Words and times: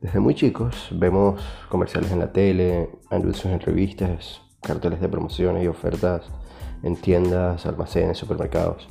Desde 0.00 0.18
muy 0.18 0.34
chicos 0.34 0.88
vemos 0.92 1.42
comerciales 1.68 2.10
en 2.10 2.20
la 2.20 2.32
tele, 2.32 2.88
anuncios 3.10 3.52
en 3.52 3.60
revistas, 3.60 4.40
carteles 4.62 4.98
de 4.98 5.10
promociones 5.10 5.62
y 5.62 5.66
ofertas 5.66 6.22
en 6.82 6.96
tiendas, 6.96 7.66
almacenes, 7.66 8.16
supermercados. 8.16 8.88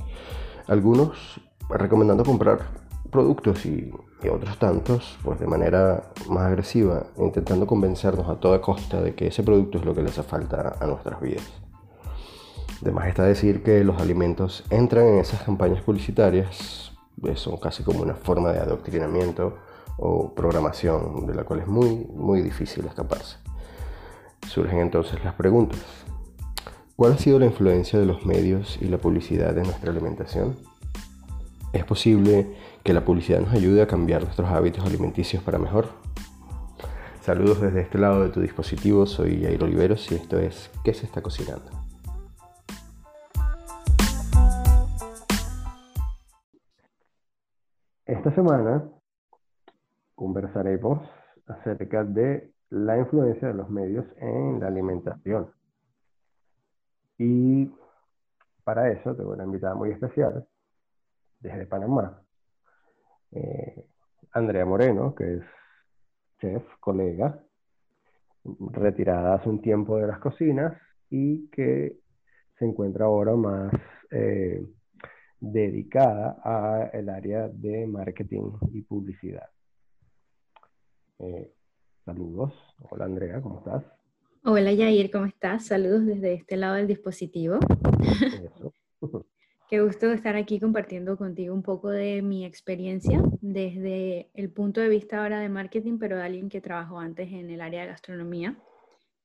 Algunos 0.67 1.41
recomendando 1.67 2.23
comprar 2.23 2.67
productos 3.09 3.65
y, 3.65 3.91
otros 4.31 4.59
tantos, 4.59 5.17
pues 5.23 5.39
de 5.39 5.47
manera 5.47 6.11
más 6.29 6.43
agresiva, 6.43 7.07
intentando 7.17 7.65
convencernos 7.65 8.29
a 8.29 8.39
toda 8.39 8.61
costa 8.61 9.01
de 9.01 9.15
que 9.15 9.27
ese 9.27 9.41
producto 9.41 9.79
es 9.79 9.85
lo 9.85 9.95
que 9.95 10.03
les 10.03 10.11
hace 10.11 10.29
falta 10.29 10.75
a 10.79 10.85
nuestras 10.85 11.19
vidas. 11.21 11.49
Además 12.83 13.07
está 13.07 13.23
decir 13.23 13.63
que 13.63 13.83
los 13.83 13.99
alimentos 13.99 14.63
entran 14.69 15.07
en 15.07 15.19
esas 15.19 15.41
campañas 15.41 15.81
publicitarias, 15.81 16.91
son 17.33 17.57
casi 17.57 17.81
como 17.81 18.03
una 18.03 18.13
forma 18.13 18.51
de 18.51 18.59
adoctrinamiento 18.59 19.57
o 19.99 20.33
programación 20.33 21.25
de 21.27 21.35
la 21.35 21.43
cual 21.43 21.59
es 21.59 21.67
muy, 21.67 22.07
muy 22.13 22.41
difícil 22.41 22.85
escaparse. 22.85 23.37
Surgen 24.47 24.79
entonces 24.79 25.23
las 25.23 25.33
preguntas. 25.33 25.79
¿Cuál 26.95 27.13
ha 27.13 27.17
sido 27.17 27.39
la 27.39 27.45
influencia 27.45 27.99
de 27.99 28.05
los 28.05 28.25
medios 28.25 28.77
y 28.81 28.85
la 28.85 28.97
publicidad 28.97 29.57
en 29.57 29.63
nuestra 29.63 29.91
alimentación? 29.91 30.57
¿Es 31.71 31.83
posible 31.83 32.55
que 32.83 32.93
la 32.93 33.05
publicidad 33.05 33.41
nos 33.41 33.53
ayude 33.53 33.81
a 33.81 33.87
cambiar 33.87 34.23
nuestros 34.23 34.49
hábitos 34.49 34.85
alimenticios 34.85 35.43
para 35.43 35.59
mejor? 35.59 35.89
Saludos 37.21 37.61
desde 37.61 37.81
este 37.81 37.97
lado 37.97 38.23
de 38.23 38.29
tu 38.29 38.41
dispositivo, 38.41 39.05
soy 39.05 39.43
Jairo 39.43 39.65
Oliveros 39.65 40.11
y 40.11 40.15
esto 40.15 40.39
es 40.39 40.71
¿Qué 40.83 40.93
se 40.93 41.05
está 41.05 41.21
cocinando? 41.21 41.69
Esta 48.05 48.33
semana 48.33 48.83
conversaremos 50.19 50.99
acerca 51.47 52.03
de 52.03 52.51
la 52.71 52.97
influencia 52.97 53.47
de 53.47 53.53
los 53.53 53.69
medios 53.69 54.05
en 54.17 54.59
la 54.59 54.67
alimentación. 54.67 55.49
Y 57.17 57.71
para 58.65 58.91
eso 58.91 59.15
tengo 59.15 59.31
una 59.31 59.45
invitada 59.45 59.75
muy 59.75 59.91
especial 59.91 60.45
desde 61.39 61.65
Panamá, 61.67 62.21
eh, 63.31 63.85
Andrea 64.33 64.65
Moreno, 64.65 65.15
que 65.15 65.35
es 65.35 65.43
chef, 66.41 66.63
colega, 66.81 67.41
retirada 68.73 69.35
hace 69.35 69.47
un 69.47 69.61
tiempo 69.61 69.99
de 69.99 70.07
las 70.07 70.19
cocinas 70.19 70.73
y 71.09 71.47
que 71.49 71.97
se 72.57 72.65
encuentra 72.65 73.05
ahora 73.05 73.37
más 73.37 73.71
eh, 74.11 74.67
dedicada 75.39 76.41
al 76.43 77.07
área 77.07 77.47
de 77.47 77.87
marketing 77.87 78.51
y 78.73 78.81
publicidad. 78.81 79.47
Eh, 81.19 81.53
saludos. 82.05 82.53
Hola 82.89 83.05
Andrea, 83.05 83.41
¿cómo 83.41 83.59
estás? 83.59 83.83
Hola 84.45 84.71
Yair, 84.71 85.11
¿cómo 85.11 85.25
estás? 85.25 85.65
Saludos 85.65 86.05
desde 86.05 86.33
este 86.33 86.55
lado 86.55 86.75
del 86.75 86.87
dispositivo. 86.87 87.59
Qué 89.69 89.81
gusto 89.81 90.11
estar 90.11 90.35
aquí 90.35 90.59
compartiendo 90.59 91.17
contigo 91.17 91.53
un 91.53 91.61
poco 91.61 91.89
de 91.89 92.21
mi 92.21 92.45
experiencia 92.45 93.21
desde 93.41 94.31
el 94.33 94.49
punto 94.49 94.81
de 94.81 94.89
vista 94.89 95.21
ahora 95.21 95.41
de 95.41 95.49
marketing, 95.49 95.99
pero 95.99 96.15
de 96.15 96.23
alguien 96.23 96.49
que 96.49 96.61
trabajó 96.61 96.99
antes 96.99 97.31
en 97.31 97.49
el 97.49 97.61
área 97.61 97.81
de 97.81 97.87
gastronomía. 97.87 98.57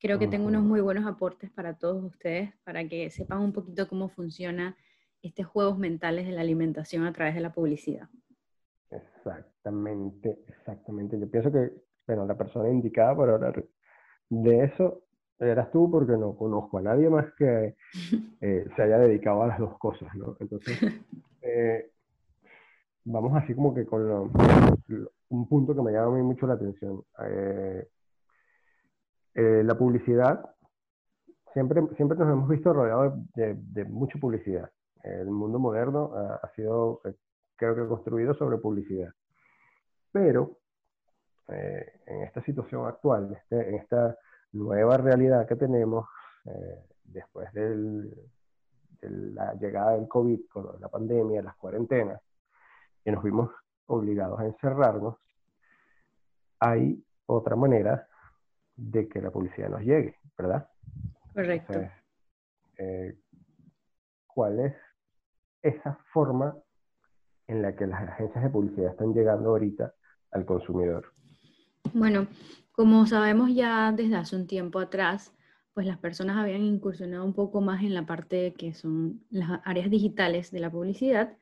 Creo 0.00 0.18
que 0.18 0.26
tengo 0.26 0.48
unos 0.48 0.62
muy 0.62 0.82
buenos 0.82 1.06
aportes 1.06 1.50
para 1.50 1.78
todos 1.78 2.04
ustedes, 2.04 2.52
para 2.64 2.86
que 2.86 3.08
sepan 3.08 3.38
un 3.40 3.52
poquito 3.52 3.88
cómo 3.88 4.10
funciona 4.10 4.76
estos 5.22 5.46
juegos 5.46 5.78
mentales 5.78 6.26
de 6.26 6.32
la 6.32 6.42
alimentación 6.42 7.06
a 7.06 7.12
través 7.12 7.34
de 7.34 7.40
la 7.40 7.52
publicidad. 7.54 8.10
Exactamente, 9.64 10.38
exactamente. 10.46 11.18
Yo 11.18 11.30
pienso 11.30 11.50
que, 11.50 11.70
bueno, 12.06 12.26
la 12.26 12.36
persona 12.36 12.68
indicada 12.68 13.16
para 13.16 13.34
hablar 13.34 13.64
de 14.28 14.64
eso 14.64 15.04
eras 15.38 15.70
tú 15.70 15.90
porque 15.90 16.12
no 16.18 16.36
conozco 16.36 16.76
a 16.76 16.82
nadie 16.82 17.08
más 17.08 17.32
que 17.38 17.74
eh, 18.42 18.66
se 18.76 18.82
haya 18.82 18.98
dedicado 18.98 19.42
a 19.42 19.46
las 19.46 19.58
dos 19.58 19.78
cosas, 19.78 20.14
¿no? 20.16 20.36
Entonces, 20.38 20.78
eh, 21.42 21.90
vamos 23.04 23.42
así 23.42 23.54
como 23.54 23.72
que 23.74 23.86
con 23.86 24.30
un 25.30 25.48
punto 25.48 25.74
que 25.74 25.80
me 25.80 25.92
llama 25.92 26.12
a 26.12 26.18
mí 26.18 26.22
mucho 26.22 26.46
la 26.46 26.54
atención. 26.54 27.02
Eh, 27.26 27.88
la 29.64 29.78
publicidad, 29.78 30.44
siempre, 31.54 31.80
siempre 31.96 32.18
nos 32.18 32.30
hemos 32.30 32.48
visto 32.50 32.70
rodeados 32.70 33.14
de, 33.34 33.54
de, 33.54 33.84
mucha 33.86 34.18
publicidad. 34.18 34.70
El 35.02 35.30
mundo 35.30 35.58
moderno 35.58 36.12
ha 36.14 36.50
sido 36.54 37.00
creo 37.56 37.74
que 37.74 37.88
construido 37.88 38.34
sobre 38.34 38.58
publicidad. 38.58 39.12
Pero 40.14 40.60
eh, 41.48 42.00
en 42.06 42.22
esta 42.22 42.40
situación 42.44 42.86
actual, 42.86 43.32
este, 43.36 43.68
en 43.68 43.74
esta 43.74 44.16
nueva 44.52 44.96
realidad 44.96 45.44
que 45.48 45.56
tenemos, 45.56 46.08
eh, 46.44 46.86
después 47.02 47.52
de 47.52 48.14
la 49.00 49.54
llegada 49.54 49.96
del 49.96 50.06
COVID, 50.06 50.46
con 50.48 50.80
la 50.80 50.88
pandemia, 50.88 51.42
las 51.42 51.56
cuarentenas, 51.56 52.22
y 53.04 53.10
nos 53.10 53.24
vimos 53.24 53.50
obligados 53.86 54.38
a 54.38 54.44
encerrarnos, 54.44 55.16
hay 56.60 57.04
otra 57.26 57.56
manera 57.56 58.06
de 58.76 59.08
que 59.08 59.20
la 59.20 59.32
publicidad 59.32 59.68
nos 59.68 59.80
llegue, 59.80 60.20
¿verdad? 60.38 60.68
Correcto. 61.32 61.80
Eh, 62.78 63.18
¿Cuál 64.28 64.60
es 64.60 64.76
esa 65.60 65.98
forma 66.12 66.56
en 67.48 67.62
la 67.62 67.74
que 67.74 67.88
las 67.88 68.00
agencias 68.10 68.44
de 68.44 68.50
publicidad 68.50 68.92
están 68.92 69.12
llegando 69.12 69.50
ahorita 69.50 69.92
al 70.34 70.44
consumidor? 70.44 71.12
Bueno, 71.94 72.26
como 72.72 73.06
sabemos 73.06 73.54
ya 73.54 73.92
desde 73.92 74.16
hace 74.16 74.36
un 74.36 74.46
tiempo 74.46 74.80
atrás, 74.80 75.32
pues 75.72 75.86
las 75.86 75.98
personas 75.98 76.36
habían 76.36 76.62
incursionado 76.62 77.24
un 77.24 77.32
poco 77.32 77.60
más 77.60 77.82
en 77.82 77.94
la 77.94 78.04
parte 78.04 78.52
que 78.54 78.74
son 78.74 79.24
las 79.30 79.60
áreas 79.64 79.90
digitales 79.90 80.50
de 80.50 80.60
la 80.60 80.70
publicidad, 80.70 81.36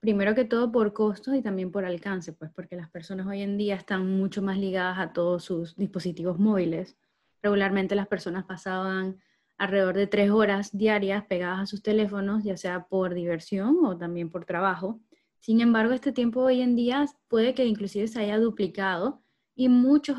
primero 0.00 0.34
que 0.34 0.44
todo 0.44 0.70
por 0.70 0.92
costos 0.92 1.34
y 1.34 1.42
también 1.42 1.72
por 1.72 1.84
alcance, 1.84 2.32
pues 2.32 2.50
porque 2.54 2.76
las 2.76 2.90
personas 2.90 3.26
hoy 3.26 3.42
en 3.42 3.56
día 3.56 3.74
están 3.74 4.18
mucho 4.18 4.42
más 4.42 4.58
ligadas 4.58 4.98
a 4.98 5.12
todos 5.12 5.44
sus 5.44 5.76
dispositivos 5.76 6.38
móviles. 6.38 6.96
Regularmente 7.42 7.94
las 7.94 8.06
personas 8.06 8.44
pasaban 8.44 9.18
alrededor 9.58 9.96
de 9.96 10.06
tres 10.06 10.30
horas 10.30 10.76
diarias 10.76 11.24
pegadas 11.24 11.60
a 11.60 11.66
sus 11.66 11.82
teléfonos, 11.82 12.44
ya 12.44 12.56
sea 12.56 12.84
por 12.84 13.14
diversión 13.14 13.78
o 13.84 13.96
también 13.96 14.30
por 14.30 14.44
trabajo. 14.44 15.00
Sin 15.40 15.60
embargo, 15.60 15.92
este 15.92 16.12
tiempo 16.12 16.40
hoy 16.40 16.60
en 16.60 16.76
día 16.76 17.06
puede 17.28 17.54
que 17.54 17.64
inclusive 17.64 18.08
se 18.08 18.20
haya 18.20 18.38
duplicado 18.38 19.22
y 19.54 19.68
muchos 19.68 20.18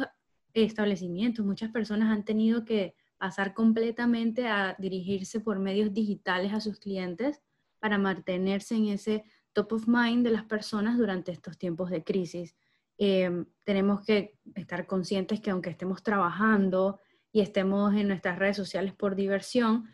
establecimientos, 0.53 1.45
muchas 1.45 1.71
personas 1.71 2.09
han 2.09 2.25
tenido 2.25 2.65
que 2.65 2.95
pasar 3.17 3.53
completamente 3.53 4.47
a 4.47 4.75
dirigirse 4.77 5.39
por 5.39 5.59
medios 5.59 5.93
digitales 5.93 6.53
a 6.53 6.61
sus 6.61 6.79
clientes 6.79 7.41
para 7.79 7.97
mantenerse 7.97 8.75
en 8.75 8.87
ese 8.87 9.23
top 9.53 9.73
of 9.73 9.87
mind 9.87 10.23
de 10.23 10.31
las 10.31 10.43
personas 10.43 10.97
durante 10.97 11.31
estos 11.31 11.57
tiempos 11.57 11.89
de 11.89 12.03
crisis. 12.03 12.55
Em, 12.97 13.45
tenemos 13.63 14.05
que 14.05 14.37
estar 14.55 14.87
conscientes 14.87 15.39
que 15.39 15.51
aunque 15.51 15.69
estemos 15.69 16.03
trabajando 16.03 16.99
y 17.31 17.41
estemos 17.41 17.93
en 17.95 18.07
nuestras 18.07 18.39
redes 18.39 18.57
sociales 18.57 18.93
por 18.93 19.15
diversión, 19.15 19.89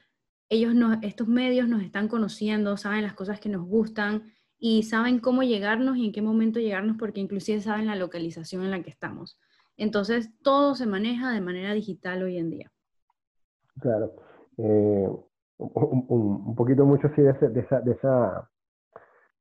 ellos 0.50 0.74
estos 1.02 1.28
medios 1.28 1.68
nos 1.68 1.82
están 1.82 2.08
conociendo, 2.08 2.78
saben 2.78 3.04
las 3.04 3.14
cosas 3.14 3.40
que 3.40 3.50
nos 3.50 3.66
gustan 3.66 4.34
y 4.66 4.84
saben 4.84 5.20
cómo 5.20 5.44
llegarnos 5.44 5.98
y 5.98 6.06
en 6.06 6.14
qué 6.14 6.22
momento 6.22 6.58
llegarnos 6.58 6.96
porque 6.98 7.20
inclusive 7.20 7.60
saben 7.60 7.86
la 7.86 7.98
localización 7.98 8.64
en 8.64 8.72
la 8.72 8.82
que 8.82 8.92
estamos. 8.92 9.38
Entonces, 9.76 10.32
todo 10.42 10.74
se 10.74 10.86
maneja 10.86 11.32
de 11.32 11.42
manera 11.42 11.74
digital 11.74 12.24
hoy 12.24 12.38
en 12.38 12.50
día. 12.50 12.72
Claro. 13.82 14.14
Eh, 14.58 15.10
un, 15.58 16.56
poquito 16.56 16.86
mucho 16.86 17.08
así 17.08 17.22
de, 17.22 17.32
esa, 17.32 17.82
de, 17.82 17.92
esa, 17.92 18.50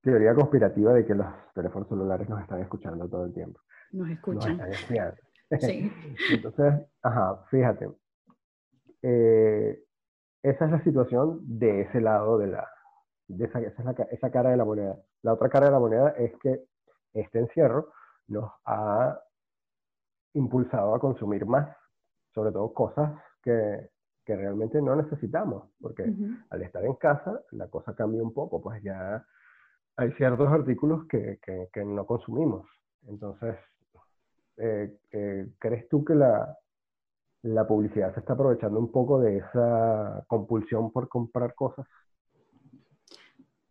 teoría 0.01 0.35
conspirativa 0.35 0.93
de 0.93 1.07
que 1.07 1.15
los 1.15 1.29
teléfonos 1.55 1.89
celulares 1.89 2.29
nos 2.29 2.41
están 2.41 2.61
escuchando 2.61 3.09
todo 3.09 3.27
el 3.27 3.33
tiempo. 3.33 3.61
Nos 3.93 4.11
escuchan. 4.11 4.61
sí. 5.61 5.93
Entonces, 6.33 6.75
ajá, 7.01 7.45
fíjate. 7.49 7.89
Eh, 9.03 9.85
esa 10.43 10.65
es 10.65 10.71
la 10.73 10.83
situación 10.83 11.39
de 11.45 11.83
ese 11.83 12.01
lado 12.01 12.39
de 12.39 12.49
la, 12.49 12.69
esa, 13.41 13.61
esa, 13.61 14.31
cara 14.31 14.51
de 14.51 14.57
la 14.57 14.65
moneda. 14.65 14.97
La 15.23 15.33
otra 15.33 15.49
cara 15.49 15.67
de 15.67 15.73
la 15.73 15.79
moneda 15.79 16.11
es 16.11 16.33
que 16.43 16.65
este 17.15 17.39
encierro 17.39 17.93
nos 18.29 18.51
ha 18.65 19.19
impulsado 20.35 20.95
a 20.95 21.01
consumir 21.01 21.47
más, 21.47 21.77
sobre 22.35 22.53
todo 22.53 22.73
cosas 22.73 23.13
que, 23.43 23.91
que 24.25 24.37
realmente 24.37 24.81
no 24.81 24.97
necesitamos, 24.97 25.69
porque 25.81 26.11
al 26.51 26.63
estar 26.63 26.85
en 26.85 26.95
casa 26.95 27.41
la 27.51 27.69
cosa 27.69 27.95
cambia 27.95 28.23
un 28.23 28.33
poco, 28.33 28.63
pues 28.63 28.83
ya 28.83 29.25
hay 29.97 30.13
ciertos 30.13 30.49
artículos 30.49 31.07
que, 31.07 31.39
que, 31.73 31.85
no 31.85 32.07
consumimos. 32.07 32.67
Entonces, 33.07 33.57
eh, 34.57 34.97
eh, 35.11 35.49
¿crees 35.59 35.89
tú 35.89 36.05
que 36.05 36.15
la, 36.15 36.57
la 37.43 37.67
publicidad 37.67 38.15
se 38.15 38.21
está 38.21 38.35
aprovechando 38.35 38.79
un 38.79 38.91
poco 38.91 39.21
de 39.21 39.39
esa 39.39 40.25
compulsión 40.29 40.93
por 40.93 41.09
comprar 41.09 41.55
cosas? 41.55 41.87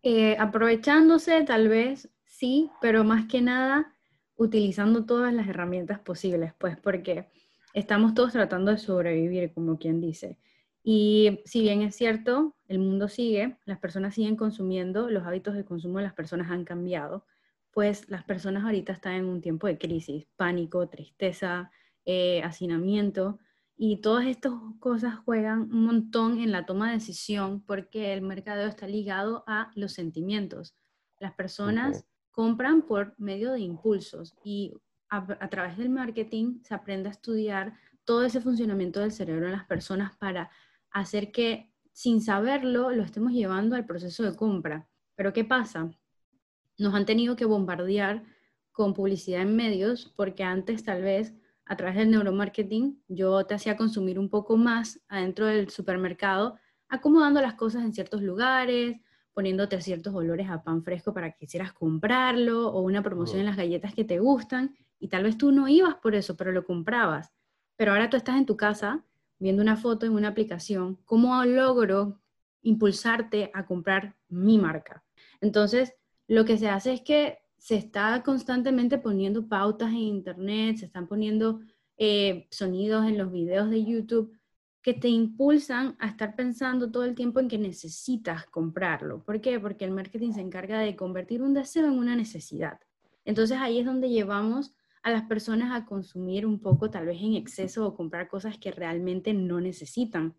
Eh, 0.03 0.36
aprovechándose, 0.39 1.44
tal 1.44 1.68
vez 1.69 2.09
sí, 2.25 2.71
pero 2.81 3.03
más 3.03 3.27
que 3.27 3.42
nada 3.42 3.95
utilizando 4.36 5.06
todas 5.06 5.31
las 5.33 5.48
herramientas 5.48 6.00
posibles, 6.00 6.53
pues 6.57 6.75
porque 6.77 7.30
estamos 7.74 8.15
todos 8.15 8.33
tratando 8.33 8.71
de 8.71 8.77
sobrevivir, 8.80 9.53
como 9.53 9.77
quien 9.77 10.01
dice. 10.01 10.39
Y 10.83 11.42
si 11.45 11.62
bien 11.62 11.83
es 11.83 11.95
cierto, 11.95 12.56
el 12.68 12.80
mundo 12.80 13.07
sigue, 13.07 13.57
las 13.65 13.77
personas 13.77 14.15
siguen 14.15 14.36
consumiendo, 14.36 15.09
los 15.12 15.25
hábitos 15.25 15.53
de 15.53 15.65
consumo 15.65 16.00
de 16.00 16.06
las 16.06 16.13
personas 16.13 16.50
han 16.50 16.65
cambiado, 16.65 17.25
pues 17.69 18.09
las 18.09 18.24
personas 18.24 18.63
ahorita 18.63 18.94
están 18.94 19.13
en 19.13 19.25
un 19.25 19.42
tiempo 19.42 19.68
de 19.68 19.77
crisis, 19.77 20.25
pánico, 20.36 20.89
tristeza, 20.89 21.71
eh, 22.06 22.42
hacinamiento, 22.44 23.39
y 23.83 23.98
todas 23.98 24.28
estas 24.28 24.54
cosas 24.80 25.16
juegan 25.25 25.62
un 25.74 25.86
montón 25.86 26.38
en 26.38 26.51
la 26.51 26.68
toma 26.68 26.89
de 26.89 27.00
decisión 27.00 27.62
porque 27.62 28.13
el 28.13 28.22
mercadeo 28.22 28.68
está 28.68 28.86
ligado 28.86 29.44
a 29.48 29.72
los 29.74 29.94
sentimientos. 29.94 30.75
Las 31.18 31.33
personas 31.33 32.06
compran 32.30 32.83
por 32.83 33.16
medio 33.18 33.54
de 33.54 33.62
impulsos 33.62 34.36
y 34.44 34.75
a, 35.10 35.25
través 35.50 35.80
del 35.80 35.89
marketing 35.89 36.60
se 36.62 36.75
aprende 36.75 37.10
a 37.10 37.12
estudiar 37.12 37.74
todo 38.06 38.24
ese 38.24 38.39
funcionamiento 38.39 39.00
del 39.00 39.12
cerebro 39.12 39.48
en 39.48 39.54
las 39.54 39.66
personas 39.66 40.16
para 40.16 40.51
hacer 40.92 41.31
que 41.31 41.74
sin 41.92 42.22
saberlo 42.22 42.92
lo 42.92 43.01
estemos 43.01 43.31
llevando 43.31 43.75
al 43.75 43.88
proceso 43.88 44.22
de 44.22 44.36
compra. 44.36 44.88
Pero 45.16 45.33
¿qué 45.33 45.44
pasa? 45.44 45.89
Nos 46.78 46.94
han 46.94 47.07
tenido 47.07 47.36
que 47.36 47.45
bombardear 47.45 48.24
con 48.72 48.94
publicidad 48.94 49.42
en 49.42 49.56
medios 49.56 50.13
porque 50.16 50.44
antes 50.44 50.83
tal 50.83 51.01
vez 51.01 51.33
a 51.71 51.77
través 51.77 51.95
del 51.95 52.12
neuromarketing 52.12 53.01
yo 53.07 53.45
te 53.45 53.53
hacía 53.53 53.77
consumir 53.77 54.19
un 54.19 54.27
poco 54.27 54.57
más 54.57 55.00
adentro 55.07 55.45
del 55.45 55.69
supermercado, 55.69 56.57
acomodando 56.89 57.41
las 57.41 57.53
cosas 57.53 57.85
en 57.85 57.94
ciertos 57.94 58.21
lugares, 58.21 59.00
poniéndote 59.31 59.79
ciertos 59.79 60.13
olores 60.13 60.50
a 60.50 60.63
pan 60.63 60.83
fresco 60.83 61.13
para 61.13 61.31
que 61.31 61.38
quisieras 61.38 61.71
comprarlo 61.71 62.68
o 62.68 62.81
una 62.81 63.01
promoción 63.01 63.39
en 63.39 63.45
las 63.45 63.56
galletas 63.56 63.94
que 63.95 64.03
te 64.03 64.19
gustan 64.19 64.75
y 65.00 65.07
tal 65.07 65.23
vez 65.23 65.38
tú 65.38 65.53
no 65.53 65.69
ibas 65.69 65.95
por 65.95 66.13
eso, 66.13 66.35
pero 66.35 66.51
lo 66.51 66.65
comprabas. 66.65 67.31
Pero 67.77 67.94
ahora 67.94 68.09
tú 68.09 68.18
estás 68.18 68.35
en 68.35 68.45
tu 68.45 68.57
casa 68.57 69.06
viendo 69.39 69.62
una 69.62 69.77
foto 69.77 70.06
en 70.06 70.12
una 70.12 70.27
aplicación, 70.27 70.97
¿cómo 71.06 71.41
logro 71.45 72.19
impulsarte 72.63 73.50
a 73.53 73.65
comprar 73.65 74.18
mi 74.27 74.57
marca? 74.57 75.06
Entonces, 75.39 75.94
lo 76.27 76.44
que 76.44 76.57
se 76.57 76.68
hace 76.68 76.91
es 76.91 77.01
que 77.01 77.38
se 77.62 77.75
está 77.75 78.24
constantemente 78.24 78.98
poniendo 78.98 79.48
pautas 79.48 79.92
en 79.92 79.98
Internet, 79.98 80.78
se 80.78 80.86
están 80.86 81.06
poniendo 81.06 81.60
eh, 81.96 82.48
sonidos 82.50 83.06
en 83.06 83.19
los 83.19 83.31
videos 83.31 83.69
de 83.69 83.86
YouTube 83.86 84.36
que 84.81 84.96
te 84.96 85.10
impulsan 85.10 85.96
a 86.00 86.08
estar 86.08 86.36
pensando 86.36 86.90
todo 86.90 87.04
el 87.04 87.13
tiempo 87.13 87.40
en 87.40 87.48
que 87.48 87.60
necesitas 87.60 88.48
comprarlo. 88.48 89.24
¿Por 89.24 89.42
qué? 89.42 89.60
Porque 89.60 89.86
el 89.86 89.92
marketing 89.92 90.31
se 90.31 90.42
encarga 90.42 90.80
de 90.80 90.96
convertir 90.96 91.44
un 91.44 91.54
deseo 91.54 91.86
en 91.86 92.00
una 92.00 92.16
necesidad. 92.16 92.80
Entonces 93.25 93.60
ahí 93.60 93.78
es 93.78 93.86
donde 93.86 94.10
llevamos 94.10 94.75
a 95.04 95.12
las 95.12 95.22
personas 95.25 95.72
a 95.80 95.86
consumir 95.86 96.48
un 96.48 96.60
poco, 96.60 96.90
tal 96.90 97.06
vez 97.06 97.22
en 97.22 97.36
exceso, 97.36 97.86
o 97.86 97.96
comprar 97.96 98.28
cosas 98.28 98.57
que 98.57 98.72
realmente 98.72 99.36
no 99.36 99.62
necesitan. 99.62 100.34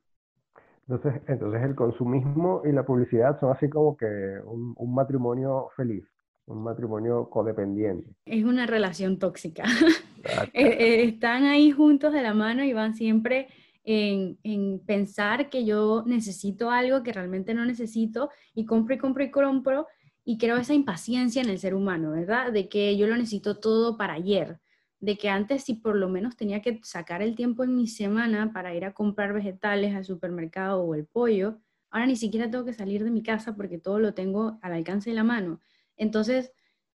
Entonces, 0.89 1.23
entonces 1.29 1.63
el 1.63 1.77
consumismo 1.77 2.63
y 2.65 2.73
la 2.73 2.85
publicidad 2.85 3.39
son 3.39 3.53
así 3.53 3.69
como 3.69 3.97
que 3.97 4.07
un, 4.45 4.75
un 4.77 4.93
matrimonio 4.93 5.69
feliz, 5.77 6.05
un 6.47 6.63
matrimonio 6.63 7.29
codependiente. 7.31 8.11
Es 8.25 8.45
una 8.45 8.67
relación 8.67 9.19
tóxica. 9.19 9.65
Eh, 10.25 10.53
eh, 10.55 11.03
están 11.03 11.47
ahí 11.47 11.73
juntos 11.73 12.13
de 12.13 12.23
la 12.23 12.33
mano 12.33 12.63
y 12.63 12.73
van 12.73 12.95
siempre 12.95 13.49
en, 13.83 14.39
en, 14.45 14.79
pensar 14.79 15.51
que 15.51 15.65
yo 15.65 16.05
necesito 16.07 16.71
algo 16.71 17.03
que 17.03 17.13
realmente 17.13 17.55
no 17.55 17.65
necesito 17.65 18.31
y 18.55 18.65
compro 18.65 18.95
y 18.95 18.99
compro 18.99 19.25
y 19.25 19.33
compro 19.33 19.89
y 20.25 20.39
creo 20.39 20.57
esa 20.57 20.75
impaciencia 20.75 21.43
en 21.43 21.49
el 21.49 21.59
ser 21.59 21.75
humano, 21.75 22.13
¿verdad? 22.13 22.53
De 22.53 22.69
que 22.69 22.97
yo 22.97 23.07
lo 23.07 23.17
necesito 23.17 23.59
todo 23.59 23.97
para 23.97 24.15
ayer, 24.15 24.61
de 25.01 25.19
que 25.19 25.29
antes 25.29 25.65
si 25.65 25.75
por 25.75 25.97
lo 25.97 26.09
menos 26.09 26.37
tenía 26.37 26.63
que 26.63 26.79
sacar 26.85 27.23
el 27.23 27.35
tiempo 27.35 27.65
en 27.65 27.77
mi 27.77 27.89
semana 27.89 28.53
para 28.53 28.75
ir 28.75 28.85
a 28.85 28.95
comprar 28.95 29.33
vegetales 29.33 29.95
al 29.95 30.05
supermercado 30.05 30.83
o 30.83 30.95
el 30.95 31.07
pollo, 31.07 31.59
ahora 31.91 32.07
ni 32.07 32.17
siquiera 32.17 32.49
tengo 32.51 32.65
que 32.65 32.73
salir 32.73 33.03
de 33.03 33.11
mi 33.11 33.23
casa 33.23 33.57
porque 33.57 33.79
todo 33.79 33.99
lo 33.99 34.15
tengo 34.15 34.59
al 34.63 34.73
alcance 34.73 35.11
de 35.11 35.17
la 35.17 35.25
mano. 35.25 35.61
Entonces, 35.97 36.53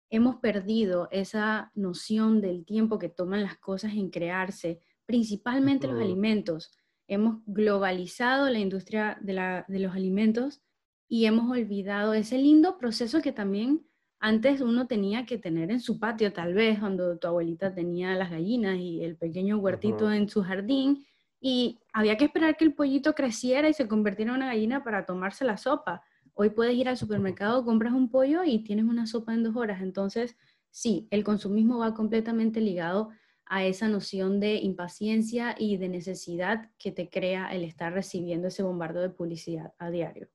hemos 0.10 0.38
perdido 0.38 1.08
esa 1.12 1.72
noción 1.76 2.42
del 2.42 2.66
tiempo 2.66 3.00
que 3.00 3.10
toman 3.10 3.44
las 3.44 3.58
cosas 3.58 3.94
en 3.94 4.10
crearse, 4.10 4.80
principalmente 5.06 5.88
los 5.88 6.02
alimentos. 6.02 6.72
Hemos 7.08 7.42
globalizado 7.46 8.50
la 8.50 8.60
industria 8.60 9.18
de, 9.22 9.64
de 9.68 9.80
los 9.80 9.96
alimentos 9.96 10.62
y 11.08 11.26
hemos 11.26 11.50
olvidado 11.50 12.14
ese 12.14 12.38
lindo 12.38 12.78
proceso 12.78 13.22
que 13.22 13.32
también 13.32 13.86
antes 14.20 14.62
uno 14.62 14.88
tenía 14.88 15.26
que 15.26 15.38
tener 15.38 15.70
en 15.70 15.80
su 15.80 16.00
patio, 16.00 16.34
tal 16.34 16.54
vez, 16.54 16.80
cuando 16.80 17.18
tu 17.18 17.28
abuelita 17.28 17.74
tenía 17.74 18.16
las 18.16 18.32
gallinas 18.32 18.78
y 18.78 19.04
el 19.04 19.16
pequeño 19.16 19.60
huertito 19.60 20.12
en 20.12 20.28
su 20.28 20.42
jardín, 20.42 21.06
y 21.40 21.80
había 21.94 22.18
que 22.18 22.26
esperar 22.26 22.58
que 22.58 22.66
el 22.66 22.74
pollito 22.74 23.14
creciera 23.14 23.70
y 23.70 23.74
se 23.74 23.88
convirtiera 23.88 24.32
en 24.32 24.38
una 24.38 24.48
gallina 24.48 24.84
para 24.84 25.06
tomarse 25.06 25.46
la 25.46 25.58
sopa. 25.58 26.02
Hoy 26.40 26.52
puedes 26.52 26.76
ir 26.76 26.88
al 26.88 26.98
supermercado, 26.98 27.66
compras 27.66 27.94
un 27.94 28.12
pollo 28.12 28.44
y 28.44 28.64
tienes 28.64 28.86
una 28.86 29.08
sopa 29.08 29.34
en 29.34 29.44
dos 29.44 29.56
horas. 29.56 29.82
Entonces, 29.82 30.38
sí, 30.70 31.08
el 31.10 31.24
consumismo 31.24 31.80
va 31.80 31.96
completamente 31.96 32.62
ligado 32.62 33.10
a 33.48 33.64
esa 33.64 33.88
noción 33.88 34.40
de 34.40 34.58
impaciencia 34.58 35.56
y 35.58 35.78
de 35.78 35.90
necesidad 35.90 36.70
que 36.78 36.92
te 36.92 37.10
crea 37.10 37.48
el 37.48 37.64
estar 37.64 37.92
recibiendo 37.92 38.50
ese 38.50 38.62
bombardeo 38.62 39.02
de 39.02 39.10
publicidad 39.10 39.74
a 39.80 39.90
diario. 39.90 40.28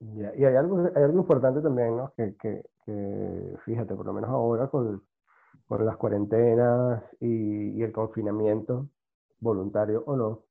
Y 0.00 0.44
hay 0.44 0.56
algo, 0.56 0.90
hay 0.92 1.02
algo 1.04 1.20
importante 1.20 1.60
también, 1.60 1.98
¿no? 1.98 2.12
Que, 2.16 2.34
que, 2.34 2.64
que 2.84 3.56
fíjate, 3.64 3.94
por 3.94 4.06
lo 4.06 4.12
menos 4.12 4.30
ahora 4.30 4.66
con, 4.66 5.04
con 5.68 5.86
las 5.86 5.96
cuarentenas 5.96 7.00
y, 7.20 7.78
y, 7.78 7.82
el 7.82 7.92
confinamiento, 7.92 8.88
voluntario 9.38 10.02
o 10.04 10.16
no, 10.16 10.46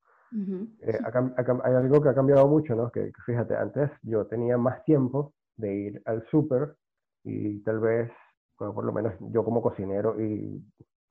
eh, 0.82 1.00
hay 1.64 1.74
algo 1.74 2.02
que 2.02 2.10
ha 2.10 2.16
cambiado 2.16 2.48
mucho, 2.48 2.76
¿no? 2.76 2.92
Que, 2.92 3.12
fíjate, 3.26 3.56
antes 3.56 3.92
yo 4.02 4.26
tenía 4.26 4.58
más 4.58 4.84
tiempo 4.84 5.34
de 5.58 5.74
ir 5.74 6.02
al 6.06 6.26
súper 6.28 6.76
y 7.24 7.60
tal 7.60 7.80
vez, 7.80 8.12
por 8.58 8.84
lo 8.84 8.92
menos 8.92 9.14
yo 9.20 9.44
como 9.44 9.62
cocinero 9.62 10.20
y 10.20 10.64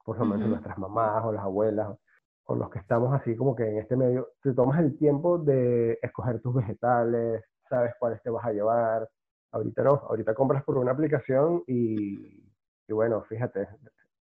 por 0.05 0.19
lo 0.19 0.25
menos 0.25 0.49
nuestras 0.49 0.79
mamás 0.79 1.25
o 1.25 1.33
las 1.33 1.45
abuelas 1.45 1.97
o 2.45 2.57
los 2.57 2.71
que 2.71 2.81
estamos 2.81 3.15
así 3.15 3.37
como 3.37 3.55
que 3.55 3.69
en 3.69 3.79
este 3.79 3.97
medio, 3.97 4.31
te 4.43 4.53
tomas 4.53 4.81
el 4.81 4.99
tiempo 4.99 5.39
de 5.39 5.99
escoger 6.03 6.41
tus 6.41 6.55
vegetales, 6.55 7.45
sabes 7.69 7.95
cuáles 7.99 8.21
te 8.23 8.31
vas 8.31 8.45
a 8.45 8.53
llevar. 8.53 9.09
Ahorita 9.53 9.85
no, 9.85 9.91
ahorita 10.09 10.35
compras 10.35 10.65
por 10.65 10.79
una 10.79 10.93
aplicación 10.93 11.63
y, 11.67 12.43
y 12.89 12.93
bueno, 12.93 13.23
fíjate, 13.23 13.69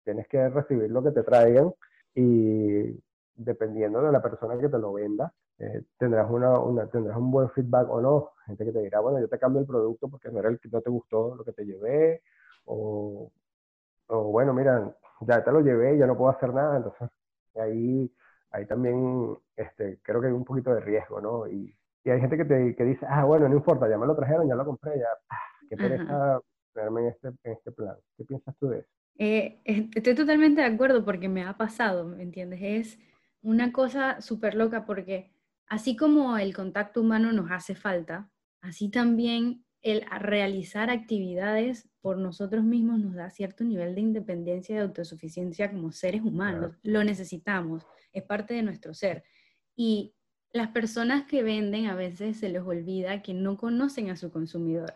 tienes 0.03 0.27
que 0.27 0.49
recibir 0.49 0.89
lo 0.89 1.03
que 1.03 1.11
te 1.11 1.23
traigan 1.23 1.71
y 2.15 2.99
dependiendo 3.39 4.01
de 4.01 4.11
la 4.11 4.21
persona 4.21 4.57
que 4.59 4.69
te 4.69 4.77
lo 4.77 4.93
venda, 4.93 5.33
eh, 5.57 5.83
tendrás, 5.97 6.29
una, 6.29 6.59
una, 6.59 6.87
tendrás 6.87 7.17
un 7.17 7.31
buen 7.31 7.49
feedback 7.51 7.89
o 7.89 8.01
no. 8.01 8.31
Gente 8.45 8.65
que 8.65 8.71
te 8.71 8.81
dirá, 8.81 8.99
bueno, 8.99 9.19
yo 9.19 9.27
te 9.27 9.39
cambio 9.39 9.61
el 9.61 9.67
producto 9.67 10.09
porque 10.09 10.29
no 10.29 10.39
era 10.39 10.49
el 10.49 10.59
que 10.59 10.69
no 10.69 10.81
te 10.81 10.89
gustó 10.89 11.35
lo 11.35 11.43
que 11.43 11.53
te 11.53 11.65
llevé, 11.65 12.21
o, 12.65 13.31
o 14.07 14.23
bueno, 14.31 14.53
mira, 14.53 14.95
ya 15.21 15.43
te 15.43 15.51
lo 15.51 15.61
llevé, 15.61 15.97
ya 15.97 16.05
no 16.07 16.17
puedo 16.17 16.31
hacer 16.31 16.53
nada, 16.53 16.77
entonces 16.77 17.09
ahí, 17.55 18.11
ahí 18.51 18.65
también 18.65 19.37
este, 19.55 19.99
creo 20.03 20.21
que 20.21 20.27
hay 20.27 20.33
un 20.33 20.45
poquito 20.45 20.73
de 20.73 20.81
riesgo, 20.81 21.21
¿no? 21.21 21.47
Y, 21.47 21.75
y 22.03 22.09
hay 22.09 22.19
gente 22.19 22.37
que 22.37 22.45
te 22.45 22.75
que 22.75 22.83
dice, 22.83 23.05
ah, 23.09 23.25
bueno, 23.25 23.47
no 23.49 23.55
importa, 23.55 23.89
ya 23.89 23.97
me 23.97 24.07
lo 24.07 24.15
trajeron, 24.15 24.47
ya 24.47 24.55
lo 24.55 24.65
compré, 24.65 24.99
ya, 24.99 25.07
ah, 25.29 25.37
qué 25.69 25.77
pereza 25.77 26.41
ponerme 26.73 27.01
en 27.01 27.07
este, 27.07 27.27
en 27.27 27.51
este 27.53 27.71
plan. 27.71 27.95
¿Qué 28.17 28.25
piensas 28.25 28.55
tú 28.59 28.69
de 28.69 28.79
eso? 28.79 28.89
Eh, 29.21 29.59
estoy 29.65 30.15
totalmente 30.15 30.61
de 30.61 30.67
acuerdo 30.67 31.03
porque 31.03 31.27
me 31.27 31.43
ha 31.43 31.57
pasado, 31.57 32.05
¿me 32.05 32.23
entiendes? 32.23 32.59
Es 32.61 32.99
una 33.41 33.71
cosa 33.71 34.21
súper 34.21 34.55
loca 34.55 34.85
porque 34.85 35.31
así 35.67 35.95
como 35.95 36.37
el 36.37 36.53
contacto 36.53 37.01
humano 37.01 37.31
nos 37.31 37.51
hace 37.51 37.75
falta, 37.75 38.29
así 38.61 38.89
también 38.89 39.63
el 39.81 40.03
realizar 40.19 40.89
actividades 40.89 41.89
por 42.01 42.17
nosotros 42.17 42.63
mismos 42.63 42.99
nos 42.99 43.15
da 43.15 43.29
cierto 43.29 43.63
nivel 43.63 43.95
de 43.95 44.01
independencia 44.01 44.73
y 44.73 44.77
de 44.77 44.83
autosuficiencia 44.83 45.71
como 45.71 45.91
seres 45.91 46.21
humanos. 46.21 46.75
Lo 46.83 47.03
necesitamos, 47.03 47.85
es 48.11 48.23
parte 48.23 48.53
de 48.53 48.63
nuestro 48.63 48.93
ser. 48.93 49.23
Y 49.75 50.13
las 50.51 50.69
personas 50.69 51.25
que 51.25 51.43
venden 51.43 51.85
a 51.85 51.95
veces 51.95 52.37
se 52.37 52.49
les 52.49 52.63
olvida 52.63 53.21
que 53.21 53.33
no 53.33 53.57
conocen 53.57 54.09
a 54.09 54.17
su 54.17 54.31
consumidor. 54.31 54.95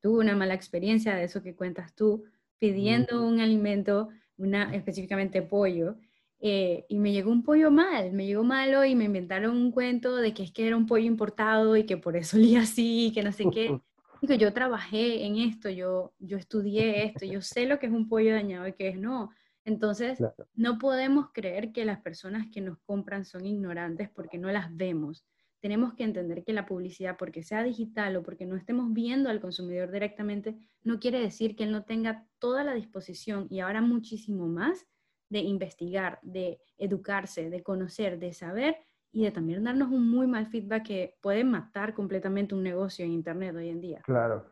Tuve 0.00 0.18
una 0.18 0.36
mala 0.36 0.54
experiencia 0.54 1.14
de 1.14 1.24
eso 1.24 1.42
que 1.42 1.56
cuentas 1.56 1.94
tú, 1.94 2.24
pidiendo 2.58 3.26
un 3.26 3.40
alimento, 3.40 4.08
una, 4.36 4.74
específicamente 4.74 5.42
pollo, 5.42 5.96
eh, 6.40 6.86
y 6.88 6.98
me 6.98 7.12
llegó 7.12 7.32
un 7.32 7.42
pollo 7.42 7.70
mal, 7.70 8.12
me 8.12 8.26
llegó 8.26 8.44
malo 8.44 8.84
y 8.84 8.94
me 8.94 9.04
inventaron 9.04 9.56
un 9.56 9.72
cuento 9.72 10.16
de 10.16 10.32
que 10.34 10.44
es 10.44 10.52
que 10.52 10.66
era 10.66 10.76
un 10.76 10.86
pollo 10.86 11.04
importado 11.04 11.76
y 11.76 11.84
que 11.84 11.96
por 11.96 12.16
eso 12.16 12.36
olía 12.38 12.60
así, 12.60 13.10
que 13.14 13.22
no 13.22 13.32
sé 13.32 13.46
qué. 13.52 13.80
Digo, 14.22 14.34
yo 14.34 14.52
trabajé 14.52 15.24
en 15.24 15.36
esto, 15.36 15.68
yo, 15.70 16.12
yo 16.18 16.38
estudié 16.38 17.04
esto, 17.04 17.24
yo 17.24 17.40
sé 17.40 17.66
lo 17.66 17.78
que 17.78 17.86
es 17.86 17.92
un 17.92 18.08
pollo 18.08 18.34
dañado 18.34 18.66
y 18.66 18.72
que 18.72 18.88
es 18.88 18.98
no. 18.98 19.30
Entonces, 19.64 20.18
no 20.54 20.78
podemos 20.78 21.30
creer 21.32 21.72
que 21.72 21.84
las 21.84 22.00
personas 22.00 22.46
que 22.50 22.60
nos 22.60 22.78
compran 22.78 23.24
son 23.24 23.46
ignorantes 23.46 24.08
porque 24.08 24.38
no 24.38 24.50
las 24.50 24.74
vemos. 24.74 25.24
tenemos 25.60 25.94
que 25.94 26.04
entender 26.04 26.44
que 26.44 26.52
la 26.52 26.66
publicidad, 26.66 27.16
porque 27.18 27.42
sea 27.42 27.62
digital 27.64 28.16
o 28.16 28.22
porque 28.22 28.46
no 28.46 28.56
estemos 28.56 28.92
viendo 28.92 29.28
al 29.28 29.40
consumidor 29.40 29.90
directamente, 29.90 30.56
no 30.84 31.00
quiere 31.00 31.20
decir 31.20 31.54
que 31.54 31.64
él 31.64 31.72
no 31.72 31.84
tenga 31.84 32.26
toda 32.38 32.64
la 32.64 32.74
disposición 32.74 33.46
y 33.50 33.60
ahora 33.60 33.80
muchísimo 33.80 34.46
más 34.46 34.86
de 35.28 35.40
investigar, 35.40 36.18
de 36.22 36.60
educarse, 36.76 37.50
de 37.50 37.62
conocer, 37.62 38.18
de 38.18 38.32
saber 38.32 38.76
y 39.12 39.24
de 39.24 39.30
también 39.30 39.64
darnos 39.64 39.88
un 39.90 40.10
muy 40.10 40.26
mal 40.26 40.46
feedback 40.46 40.84
que 40.84 41.14
puede 41.20 41.44
matar 41.44 41.94
completamente 41.94 42.54
un 42.54 42.62
negocio 42.62 43.04
en 43.04 43.12
Internet 43.12 43.54
hoy 43.56 43.68
en 43.68 43.80
día. 43.80 44.02
Claro. 44.04 44.46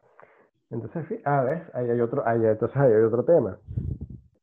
Entonces, 0.71 1.21
ah, 1.25 1.43
ves, 1.43 1.63
ahí 1.75 1.89
hay 1.91 2.01
otro, 2.01 2.27
ahí, 2.27 2.45
entonces 2.45 2.77
hay 2.77 2.93
otro 2.93 3.25
tema. 3.25 3.59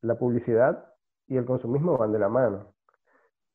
La 0.02 0.18
publicidad 0.18 0.94
y 1.28 1.38
el 1.38 1.46
consumismo 1.46 1.98
van 1.98 2.12
de 2.12 2.20
la 2.20 2.30
mano. 2.30 2.74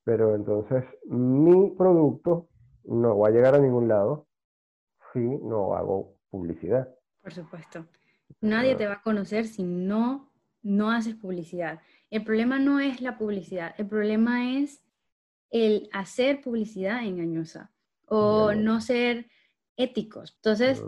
Pero 0.04 0.34
entonces 0.34 0.84
mi 1.06 1.70
producto 1.76 2.48
no 2.84 3.18
va 3.18 3.28
a 3.28 3.30
llegar 3.30 3.54
a 3.54 3.58
ningún 3.58 3.88
lado 3.88 4.26
si 5.12 5.20
no 5.20 5.74
hago 5.74 6.16
publicidad. 6.30 6.88
Por 7.22 7.32
supuesto. 7.32 7.86
Nadie 8.40 8.74
te 8.76 8.86
va 8.86 8.94
a 8.94 9.02
conocer 9.02 9.46
si 9.46 9.62
no, 9.62 10.30
no 10.62 10.90
haces 10.90 11.14
publicidad. 11.14 11.80
El 12.10 12.24
problema 12.24 12.58
no 12.58 12.80
es 12.80 13.00
la 13.00 13.18
publicidad, 13.18 13.74
el 13.78 13.86
problema 13.86 14.56
es 14.56 14.82
el 15.50 15.88
hacer 15.92 16.40
publicidad 16.40 17.04
engañosa 17.04 17.70
o 18.06 18.52
no 18.54 18.80
ser 18.80 19.30
éticos. 19.76 20.34
Entonces, 20.36 20.82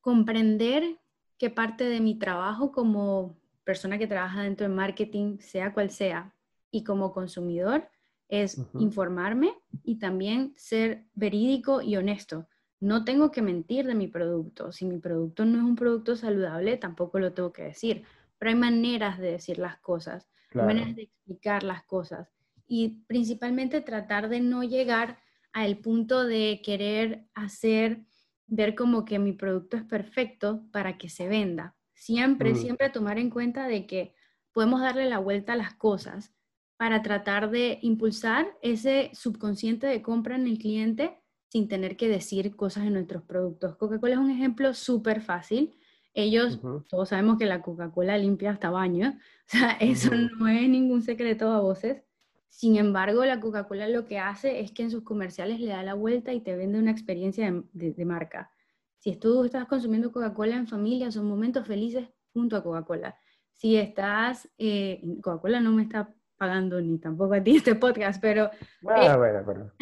comprender 0.00 0.98
que 1.38 1.50
parte 1.50 1.84
de 1.84 2.00
mi 2.00 2.18
trabajo 2.18 2.72
como 2.72 3.36
persona 3.64 3.98
que 3.98 4.06
trabaja 4.06 4.42
dentro 4.42 4.68
de 4.68 4.74
marketing, 4.74 5.38
sea 5.38 5.72
cual 5.72 5.90
sea, 5.90 6.34
y 6.70 6.84
como 6.84 7.12
consumidor, 7.12 7.88
es 8.28 8.62
informarme 8.78 9.54
y 9.82 9.96
también 9.96 10.54
ser 10.56 11.04
verídico 11.14 11.82
y 11.82 11.96
honesto. 11.96 12.46
No 12.78 13.04
tengo 13.04 13.30
que 13.30 13.42
mentir 13.42 13.86
de 13.86 13.94
mi 13.94 14.06
producto. 14.06 14.72
Si 14.72 14.86
mi 14.86 14.98
producto 14.98 15.44
no 15.44 15.58
es 15.58 15.64
un 15.64 15.76
producto 15.76 16.14
saludable, 16.16 16.76
tampoco 16.76 17.18
lo 17.18 17.32
tengo 17.32 17.52
que 17.52 17.64
decir. 17.64 18.04
Pero 18.40 18.50
hay 18.52 18.56
maneras 18.56 19.18
de 19.18 19.32
decir 19.32 19.58
las 19.58 19.78
cosas, 19.80 20.26
maneras 20.54 20.96
de 20.96 21.02
explicar 21.02 21.62
las 21.62 21.84
cosas. 21.84 22.32
Y 22.66 23.04
principalmente 23.06 23.82
tratar 23.82 24.30
de 24.30 24.40
no 24.40 24.64
llegar 24.64 25.18
al 25.52 25.76
punto 25.78 26.24
de 26.24 26.62
querer 26.64 27.26
hacer, 27.34 28.00
ver 28.46 28.74
como 28.74 29.04
que 29.04 29.18
mi 29.18 29.34
producto 29.34 29.76
es 29.76 29.84
perfecto 29.84 30.64
para 30.72 30.96
que 30.96 31.10
se 31.10 31.28
venda. 31.28 31.76
Siempre, 31.94 32.52
mm. 32.52 32.56
siempre 32.56 32.88
tomar 32.88 33.18
en 33.18 33.28
cuenta 33.28 33.68
de 33.68 33.86
que 33.86 34.14
podemos 34.52 34.80
darle 34.80 35.04
la 35.04 35.18
vuelta 35.18 35.52
a 35.52 35.56
las 35.56 35.74
cosas 35.74 36.32
para 36.78 37.02
tratar 37.02 37.50
de 37.50 37.78
impulsar 37.82 38.56
ese 38.62 39.10
subconsciente 39.12 39.86
de 39.86 40.00
compra 40.00 40.36
en 40.36 40.46
el 40.46 40.56
cliente 40.56 41.20
sin 41.48 41.68
tener 41.68 41.98
que 41.98 42.08
decir 42.08 42.56
cosas 42.56 42.86
en 42.86 42.94
nuestros 42.94 43.22
productos. 43.24 43.76
Coca-Cola 43.76 44.14
es 44.14 44.18
un 44.18 44.30
ejemplo 44.30 44.72
súper 44.72 45.20
fácil. 45.20 45.76
Ellos, 46.12 46.60
todos 46.88 47.08
sabemos 47.10 47.38
que 47.38 47.46
la 47.46 47.62
Coca-Cola 47.62 48.18
limpia 48.18 48.50
hasta 48.50 48.70
baño, 48.70 49.16
o 49.46 49.48
sea, 49.48 49.72
eso 49.80 50.10
no 50.14 50.48
es 50.48 50.68
ningún 50.68 51.02
secreto 51.02 51.50
a 51.50 51.60
voces. 51.60 52.02
Sin 52.48 52.76
embargo, 52.76 53.24
la 53.24 53.38
Coca-Cola 53.38 53.88
lo 53.88 54.06
que 54.06 54.18
hace 54.18 54.60
es 54.60 54.72
que 54.72 54.82
en 54.82 54.90
sus 54.90 55.04
comerciales 55.04 55.60
le 55.60 55.68
da 55.68 55.84
la 55.84 55.94
vuelta 55.94 56.32
y 56.32 56.40
te 56.40 56.56
vende 56.56 56.80
una 56.80 56.90
experiencia 56.90 57.62
de, 57.72 58.04
marca. 58.04 58.50
Si 58.98 59.16
tú 59.16 59.44
estás 59.44 59.66
consumiendo 59.66 60.10
Coca-Cola 60.10 60.56
en 60.56 60.66
familia, 60.66 61.12
son 61.12 61.26
momentos 61.26 61.66
felices 61.66 62.08
junto 62.32 62.56
a 62.56 62.62
Coca-Cola. 62.64 63.16
Si 63.52 63.76
estás, 63.76 64.48
eh, 64.58 65.00
Coca-Cola 65.22 65.60
no 65.60 65.70
me 65.70 65.82
está 65.82 66.12
pagando 66.36 66.80
ni 66.80 66.98
tampoco 66.98 67.34
a 67.34 67.42
ti 67.42 67.56
este 67.56 67.76
podcast, 67.76 68.20
pero... 68.20 68.50
Ah, 68.88 69.16
bueno, 69.16 69.44
pero... 69.46 69.72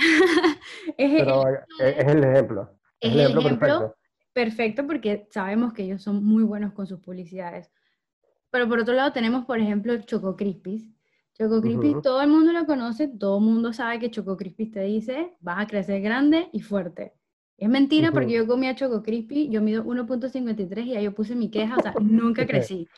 es, 0.99 2.07
el 2.07 2.25
ejemplo. 2.25 2.79
Es, 3.01 3.15
el 3.15 3.39
ejemplo. 3.39 3.97
Perfecto. 4.45 4.87
porque 4.87 5.27
sabemos 5.31 5.73
que 5.73 5.83
ellos 5.83 6.03
son 6.03 6.25
muy 6.25 6.45
buenos 6.45 6.73
con 6.73 6.87
sus 6.87 7.01
publicidades. 7.01 7.71
Pero 8.51 8.69
por 8.69 8.79
otro 8.79 8.95
lado 8.95 9.13
tenemos, 9.13 9.45
por 9.45 9.59
ejemplo, 9.59 9.97
Choco 10.03 10.37
Crispis. 10.37 10.89
Choco 11.35 11.61
Crispis, 11.61 12.01
todo 12.03 12.23
el 12.23 12.29
mundo 12.29 12.53
lo 12.53 12.67
conoce, 12.67 13.09
todo 13.09 13.39
el 13.39 13.45
mundo 13.45 13.73
sabe 13.73 13.99
que 13.99 14.11
Choco 14.11 14.37
Crispis 14.37 14.73
te 14.73 14.81
dice, 14.81 15.37
vas 15.41 15.61
a 15.61 15.67
crecer 15.67 16.01
grande 16.03 16.49
y 16.53 16.61
fuerte. 16.61 17.15
Es 17.57 17.69
mentira 17.69 18.13
porque 18.13 18.33
yo 18.33 18.47
comía 18.47 18.77
Choco 18.77 19.03
Crispy, 19.03 19.49
yo 19.49 19.61
mido 19.61 19.85
1.53 19.85 20.85
y 20.85 20.97
ahí 20.97 21.05
yo 21.05 21.15
puse 21.15 21.35
mi 21.35 21.51
queja, 21.51 21.77
o 21.77 21.83
sea, 21.83 21.95
nunca 22.01 22.47
crecí. 22.47 22.89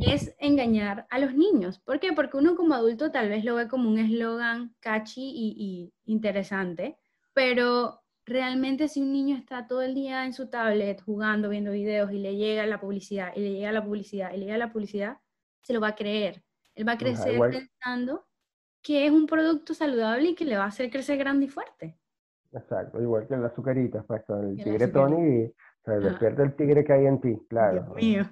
Es 0.00 0.34
engañar 0.38 1.06
a 1.08 1.18
los 1.18 1.34
niños. 1.34 1.78
¿Por 1.78 1.98
qué? 2.00 2.12
Porque 2.12 2.36
uno 2.36 2.54
como 2.54 2.74
adulto 2.74 3.10
tal 3.10 3.30
vez 3.30 3.44
lo 3.44 3.54
ve 3.54 3.68
como 3.68 3.88
un 3.88 3.98
eslogan 3.98 4.74
catchy 4.80 5.22
y, 5.22 5.54
y, 5.58 6.12
interesante, 6.12 6.98
pero 7.32 8.03
realmente 8.26 8.88
si 8.88 9.02
un 9.02 9.12
niño 9.12 9.36
está 9.36 9.66
todo 9.66 9.82
el 9.82 9.94
día 9.94 10.24
en 10.24 10.32
su 10.32 10.48
tablet 10.48 11.02
jugando, 11.02 11.48
viendo 11.48 11.72
videos 11.72 12.12
y 12.12 12.18
le 12.18 12.36
llega 12.36 12.66
la 12.66 12.80
publicidad, 12.80 13.32
y 13.34 13.40
le 13.40 13.52
llega 13.52 13.72
la 13.72 13.84
publicidad, 13.84 14.32
y 14.32 14.38
le 14.38 14.46
llega 14.46 14.58
la 14.58 14.72
publicidad, 14.72 15.18
se 15.62 15.72
lo 15.72 15.80
va 15.80 15.88
a 15.88 15.94
creer. 15.94 16.42
Él 16.74 16.86
va 16.88 16.92
a 16.92 16.98
crecer 16.98 17.38
pensando 17.38 18.26
que 18.82 19.06
es 19.06 19.12
un 19.12 19.26
producto 19.26 19.74
saludable 19.74 20.30
y 20.30 20.34
que 20.34 20.44
le 20.44 20.56
va 20.56 20.64
a 20.64 20.68
hacer 20.68 20.90
crecer 20.90 21.18
grande 21.18 21.46
y 21.46 21.48
fuerte. 21.48 21.98
Exacto, 22.52 23.00
igual 23.00 23.26
que 23.26 23.34
el 23.34 23.44
azucaritas, 23.44 24.04
pues 24.06 24.24
con 24.24 24.48
el 24.48 24.62
tigre 24.62 24.88
Tony, 24.88 25.50
se 25.84 25.92
despierta 25.98 26.42
el 26.42 26.54
tigre 26.54 26.84
que 26.84 26.92
hay 26.92 27.06
en 27.06 27.20
ti, 27.20 27.36
claro. 27.48 27.82
Dios 27.82 27.96
mío. 27.96 28.30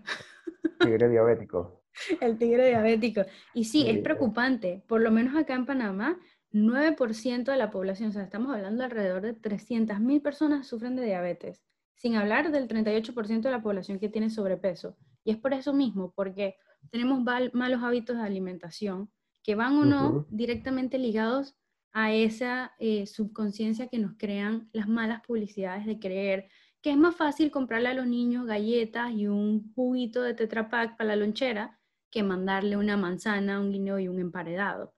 Tigre 0.79 1.09
diabético. 1.09 1.83
El 2.21 2.39
tigre 2.39 2.69
diabético. 2.69 3.23
Y 3.53 3.65
sí, 3.65 3.89
es 3.89 3.99
preocupante. 3.99 4.83
Por 4.89 5.03
lo 5.03 5.11
menos 5.11 5.37
acá 5.37 5.55
en 5.55 5.67
Panamá, 5.67 6.19
9% 6.53 7.45
de 7.45 7.57
la 7.57 7.71
población, 7.71 8.11
o 8.11 8.13
sea, 8.13 8.23
estamos 8.23 8.55
hablando 8.55 8.85
alrededor 8.85 9.23
de 9.23 9.35
300.000 9.35 10.23
personas 10.23 10.67
sufren 10.67 10.97
de 10.97 11.05
diabetes, 11.05 11.63
sin 11.95 12.17
hablar 12.17 12.51
del 12.51 12.69
38% 12.69 13.41
de 13.41 13.51
la 13.51 13.63
población 13.63 13.99
que 13.99 14.09
tiene 14.09 14.31
sobrepeso. 14.31 14.97
Y 15.25 15.31
es 15.31 15.39
por 15.39 15.55
eso 15.55 15.73
mismo, 15.73 16.13
porque 16.15 16.57
tenemos 16.91 17.23
malos 17.53 17.83
hábitos 17.83 18.17
de 18.17 18.23
alimentación 18.23 19.11
que 19.43 19.55
van 19.55 19.77
o 19.77 19.85
no 19.85 20.27
directamente 20.31 20.99
ligados 20.99 21.57
a 21.93 22.13
esa 22.13 22.73
eh, 22.79 23.07
subconsciencia 23.07 23.89
que 23.89 23.99
nos 23.99 24.15
crean 24.17 24.69
las 24.73 24.89
malas 24.89 25.21
publicidades 25.27 25.85
de 25.87 25.99
creer 25.99 26.49
que 26.83 26.91
es 26.91 26.97
más 26.97 27.15
fácil 27.15 27.51
comprarle 27.51 27.89
a 27.89 27.95
los 27.95 28.07
niños 28.07 28.45
galletas 28.45 29.13
y 29.13 29.29
un 29.29 29.73
juguito 29.75 30.21
de 30.21 30.35
Tetra 30.35 30.69
Pak 30.69 30.97
para 30.97 31.11
la 31.11 31.17
lonchera 31.17 31.79
que 32.11 32.25
mandarle 32.25 32.77
una 32.77 32.97
manzana, 32.97 33.61
un 33.61 33.71
guineo 33.71 34.01
y 34.01 34.09
un 34.09 34.19
emparedado. 34.19 34.93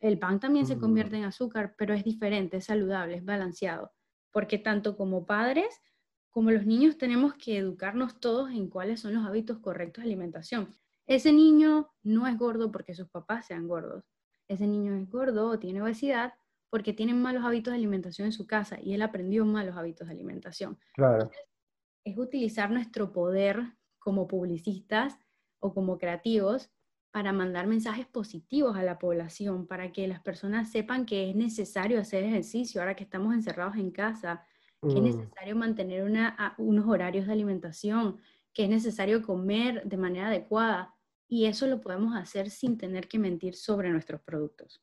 El 0.00 0.18
pan 0.18 0.40
también 0.40 0.66
se 0.66 0.78
convierte 0.78 1.16
en 1.16 1.24
azúcar, 1.24 1.74
pero 1.76 1.94
es 1.94 2.04
diferente, 2.04 2.58
es 2.58 2.66
saludable, 2.66 3.16
es 3.16 3.24
balanceado, 3.24 3.92
porque 4.30 4.58
tanto 4.58 4.96
como 4.96 5.26
padres 5.26 5.80
como 6.30 6.50
los 6.50 6.66
niños 6.66 6.98
tenemos 6.98 7.34
que 7.34 7.58
educarnos 7.58 8.20
todos 8.20 8.50
en 8.50 8.68
cuáles 8.68 9.00
son 9.00 9.14
los 9.14 9.26
hábitos 9.26 9.58
correctos 9.58 10.04
de 10.04 10.10
alimentación. 10.10 10.72
Ese 11.06 11.32
niño 11.32 11.90
no 12.02 12.26
es 12.26 12.38
gordo 12.38 12.70
porque 12.70 12.94
sus 12.94 13.08
papás 13.08 13.46
sean 13.46 13.66
gordos 13.66 14.04
ese 14.48 14.66
niño 14.66 14.94
es 14.94 15.08
gordo 15.08 15.48
o 15.48 15.58
tiene 15.58 15.82
obesidad 15.82 16.34
porque 16.70 16.92
tiene 16.92 17.14
malos 17.14 17.44
hábitos 17.44 17.72
de 17.72 17.78
alimentación 17.78 18.26
en 18.26 18.32
su 18.32 18.46
casa 18.46 18.78
y 18.80 18.94
él 18.94 19.02
aprendió 19.02 19.44
malos 19.44 19.76
hábitos 19.76 20.08
de 20.08 20.14
alimentación. 20.14 20.78
Claro. 20.94 21.30
es 22.04 22.18
utilizar 22.18 22.70
nuestro 22.70 23.12
poder 23.12 23.76
como 23.98 24.26
publicistas 24.26 25.18
o 25.60 25.74
como 25.74 25.98
creativos 25.98 26.70
para 27.10 27.32
mandar 27.32 27.66
mensajes 27.66 28.06
positivos 28.06 28.76
a 28.76 28.82
la 28.82 28.98
población, 28.98 29.66
para 29.66 29.92
que 29.92 30.06
las 30.06 30.20
personas 30.20 30.70
sepan 30.70 31.06
que 31.06 31.30
es 31.30 31.36
necesario 31.36 32.00
hacer 32.00 32.24
ejercicio 32.24 32.80
ahora 32.80 32.94
que 32.94 33.04
estamos 33.04 33.34
encerrados 33.34 33.76
en 33.76 33.90
casa, 33.90 34.44
que 34.82 34.88
es 34.88 35.00
mm. 35.00 35.04
necesario 35.04 35.56
mantener 35.56 36.04
unos 36.58 36.86
horarios 36.86 37.26
de 37.26 37.32
alimentación, 37.32 38.18
que 38.52 38.64
es 38.64 38.70
necesario 38.70 39.22
comer 39.22 39.84
de 39.84 39.96
manera 39.96 40.28
adecuada, 40.28 40.94
y 41.28 41.46
eso 41.46 41.66
lo 41.66 41.80
podemos 41.80 42.16
hacer 42.16 42.50
sin 42.50 42.78
tener 42.78 43.08
que 43.08 43.18
mentir 43.18 43.54
sobre 43.54 43.90
nuestros 43.90 44.20
productos. 44.22 44.82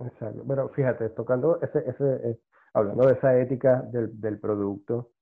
Exacto, 0.00 0.44
pero 0.46 0.68
fíjate, 0.70 1.10
tocando 1.10 1.60
ese, 1.60 1.78
ese 1.86 2.30
eh, 2.30 2.40
hablando 2.72 3.06
de 3.06 3.12
esa 3.12 3.38
ética 3.38 3.82
del, 3.82 4.20
del 4.20 4.38
producto, 4.38 5.12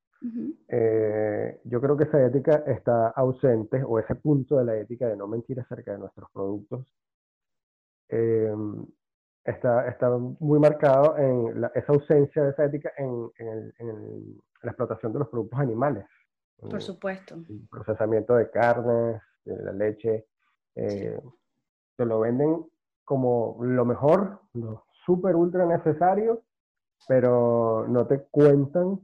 eh, 0.68 1.60
yo 1.64 1.80
creo 1.80 1.96
que 1.96 2.04
esa 2.04 2.24
ética 2.24 2.62
está 2.66 3.08
ausente, 3.08 3.82
o 3.82 3.98
ese 3.98 4.14
punto 4.16 4.56
de 4.58 4.64
la 4.64 4.76
ética 4.76 5.08
de 5.08 5.16
no 5.16 5.26
mentir 5.26 5.58
acerca 5.60 5.92
de 5.92 5.98
nuestros 5.98 6.30
productos, 6.30 6.86
eh, 8.08 8.54
está, 9.44 9.88
está 9.88 10.10
muy 10.10 10.58
marcado 10.58 11.16
en 11.16 11.64
esa 11.74 11.92
ausencia 11.92 12.42
de 12.42 12.50
esa 12.50 12.64
ética 12.64 12.92
en, 12.96 13.30
en, 13.38 13.74
en, 13.78 14.38
la 14.62 14.72
explotación 14.72 15.12
de 15.12 15.20
los 15.20 15.28
productos 15.28 15.58
animales. 15.58 16.04
Por 16.58 16.82
supuesto. 16.82 17.36
El 17.48 17.66
procesamiento 17.70 18.34
de 18.36 18.50
carnes, 18.50 19.22
de 19.44 19.62
la 19.62 19.72
leche, 19.72 20.26
eh, 20.74 21.18
te 21.96 22.04
lo 22.04 22.20
venden 22.20 22.66
como 23.04 23.56
lo 23.60 23.84
mejor, 23.84 24.40
lo 24.52 24.84
súper 25.04 25.34
ultra 25.34 25.66
necesario, 25.66 26.42
pero 27.08 27.86
no 27.88 28.06
te 28.06 28.24
cuentan, 28.30 29.00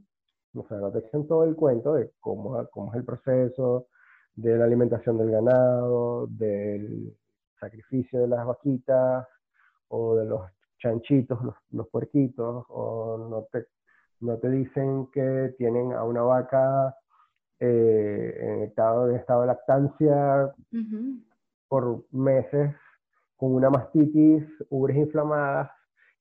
o 0.57 0.67
sea, 0.67 0.77
no 0.77 0.91
te 0.91 0.99
echan 0.99 1.27
todo 1.27 1.43
el 1.43 1.55
cuento 1.55 1.93
de 1.93 2.11
cómo, 2.19 2.67
cómo 2.71 2.91
es 2.91 2.97
el 2.97 3.05
proceso, 3.05 3.87
de 4.35 4.57
la 4.57 4.65
alimentación 4.65 5.17
del 5.17 5.31
ganado, 5.31 6.27
del 6.27 7.15
sacrificio 7.59 8.21
de 8.21 8.27
las 8.27 8.45
vaquitas, 8.45 9.27
o 9.89 10.15
de 10.15 10.25
los 10.25 10.41
chanchitos, 10.79 11.41
los, 11.43 11.55
los 11.71 11.87
puerquitos, 11.89 12.65
o 12.69 13.17
no 13.29 13.47
te 13.51 13.67
No 14.19 14.37
te 14.37 14.49
dicen 14.49 15.07
que 15.11 15.55
tienen 15.57 15.93
a 15.93 16.03
una 16.03 16.21
vaca 16.21 16.95
eh, 17.59 18.37
en, 18.39 18.63
estado, 18.63 19.09
estado 19.11 19.41
de 19.41 19.47
lactancia 19.47 20.53
por 21.67 22.05
meses 22.11 22.75
con 23.35 23.53
una 23.53 23.69
mastitis, 23.69 24.43
ubres 24.69 24.97
inflamadas, 24.97 25.69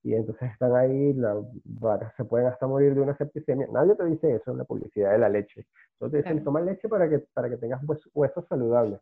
y 0.06 0.14
entonces 0.14 0.52
están 0.52 0.72
ahí, 0.76 1.14
las 1.14 1.36
vacas 1.64 2.14
se 2.16 2.24
pueden 2.24 2.46
hasta 2.46 2.68
morir 2.68 2.94
de 2.94 3.00
una 3.00 3.16
septicemia. 3.16 3.66
Nadie 3.72 3.96
te 3.96 4.04
dice 4.04 4.36
eso 4.36 4.52
en 4.52 4.58
la 4.58 4.64
publicidad 4.64 5.10
de 5.10 5.18
la 5.18 5.28
leche. 5.28 5.66
Solo 5.98 6.12
te 6.12 6.18
dicen, 6.18 6.44
toma 6.44 6.60
leche 6.60 6.88
para 6.88 7.10
que, 7.10 7.18
para 7.18 7.50
que 7.50 7.56
tengas 7.56 7.82
huesos 8.14 8.46
saludables. 8.48 9.00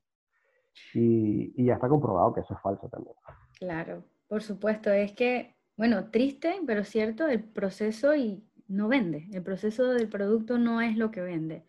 Y, 0.95 1.53
y 1.61 1.67
ya 1.67 1.75
está 1.75 1.91
comprobado 1.91 2.33
que 2.33 2.41
eso 2.41 2.55
es 2.55 2.61
falso 2.63 2.89
también. 2.89 3.15
Claro, 3.59 4.03
por 4.29 4.43
supuesto. 4.43 4.91
Es 4.91 5.13
que, 5.13 5.55
bueno, 5.77 6.11
triste, 6.11 6.55
pero 6.67 6.85
cierto, 6.85 7.27
el 7.27 7.45
proceso 7.45 8.15
y 8.15 8.43
no 8.67 8.89
vende. 8.89 9.29
El 9.31 9.43
proceso 9.43 9.93
del 9.93 10.09
producto 10.09 10.57
no 10.57 10.81
es 10.81 10.97
lo 10.97 11.11
que 11.11 11.21
vende. 11.21 11.67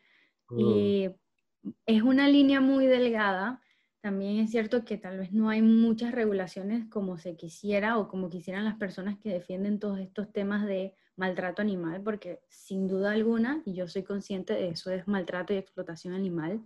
Mm. 0.50 0.60
Y 0.60 1.16
es 1.86 2.02
una 2.04 2.30
línea 2.30 2.62
muy 2.62 2.86
delgada. 2.86 3.62
También 4.06 4.38
es 4.38 4.52
cierto 4.52 4.86
que 4.86 5.00
tal 5.00 5.18
vez 5.18 5.32
no 5.32 5.50
hay 5.50 5.64
muchas 5.64 6.12
regulaciones 6.12 6.86
como 6.92 7.18
se 7.18 7.36
quisiera 7.36 7.98
o 7.98 8.08
como 8.08 8.30
quisieran 8.30 8.64
las 8.64 8.76
personas 8.76 9.18
que 9.18 9.30
defienden 9.30 9.80
todos 9.80 9.98
estos 9.98 10.32
temas 10.32 10.64
de 10.68 10.94
maltrato 11.16 11.64
animal, 11.64 12.04
porque 12.04 12.40
sin 12.48 12.88
duda 12.88 13.14
alguna, 13.14 13.64
y 13.66 13.74
yo 13.74 13.88
soy 13.88 14.04
consciente 14.04 14.54
de 14.54 14.70
eso, 14.70 14.92
es 14.92 15.08
maltrato 15.08 15.54
y 15.54 15.58
explotación 15.58 16.14
animal. 16.14 16.62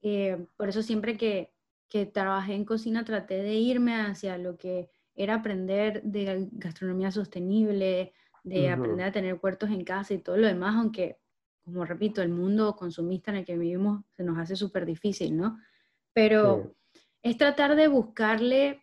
Eh, 0.00 0.46
por 0.56 0.68
eso 0.68 0.80
siempre 0.80 1.16
que, 1.16 1.52
que 1.88 2.06
trabajé 2.06 2.54
en 2.54 2.64
cocina 2.64 3.04
traté 3.04 3.42
de 3.42 3.54
irme 3.54 3.96
hacia 3.96 4.38
lo 4.38 4.56
que 4.56 4.88
era 5.16 5.34
aprender 5.34 6.04
de 6.04 6.48
gastronomía 6.52 7.10
sostenible, 7.10 8.12
de 8.44 8.68
aprender 8.68 9.06
a 9.06 9.10
tener 9.10 9.40
puertos 9.40 9.70
en 9.70 9.82
casa 9.82 10.14
y 10.14 10.18
todo 10.18 10.36
lo 10.36 10.46
demás, 10.46 10.76
aunque, 10.76 11.18
como 11.64 11.84
repito, 11.84 12.22
el 12.22 12.28
mundo 12.28 12.76
consumista 12.76 13.32
en 13.32 13.38
el 13.38 13.44
que 13.44 13.58
vivimos 13.58 14.04
se 14.12 14.22
nos 14.22 14.38
hace 14.38 14.54
súper 14.54 14.86
difícil, 14.86 15.36
¿no? 15.36 15.58
Pero 16.16 16.72
es 17.22 17.36
tratar 17.36 17.76
de 17.76 17.88
buscarle 17.88 18.82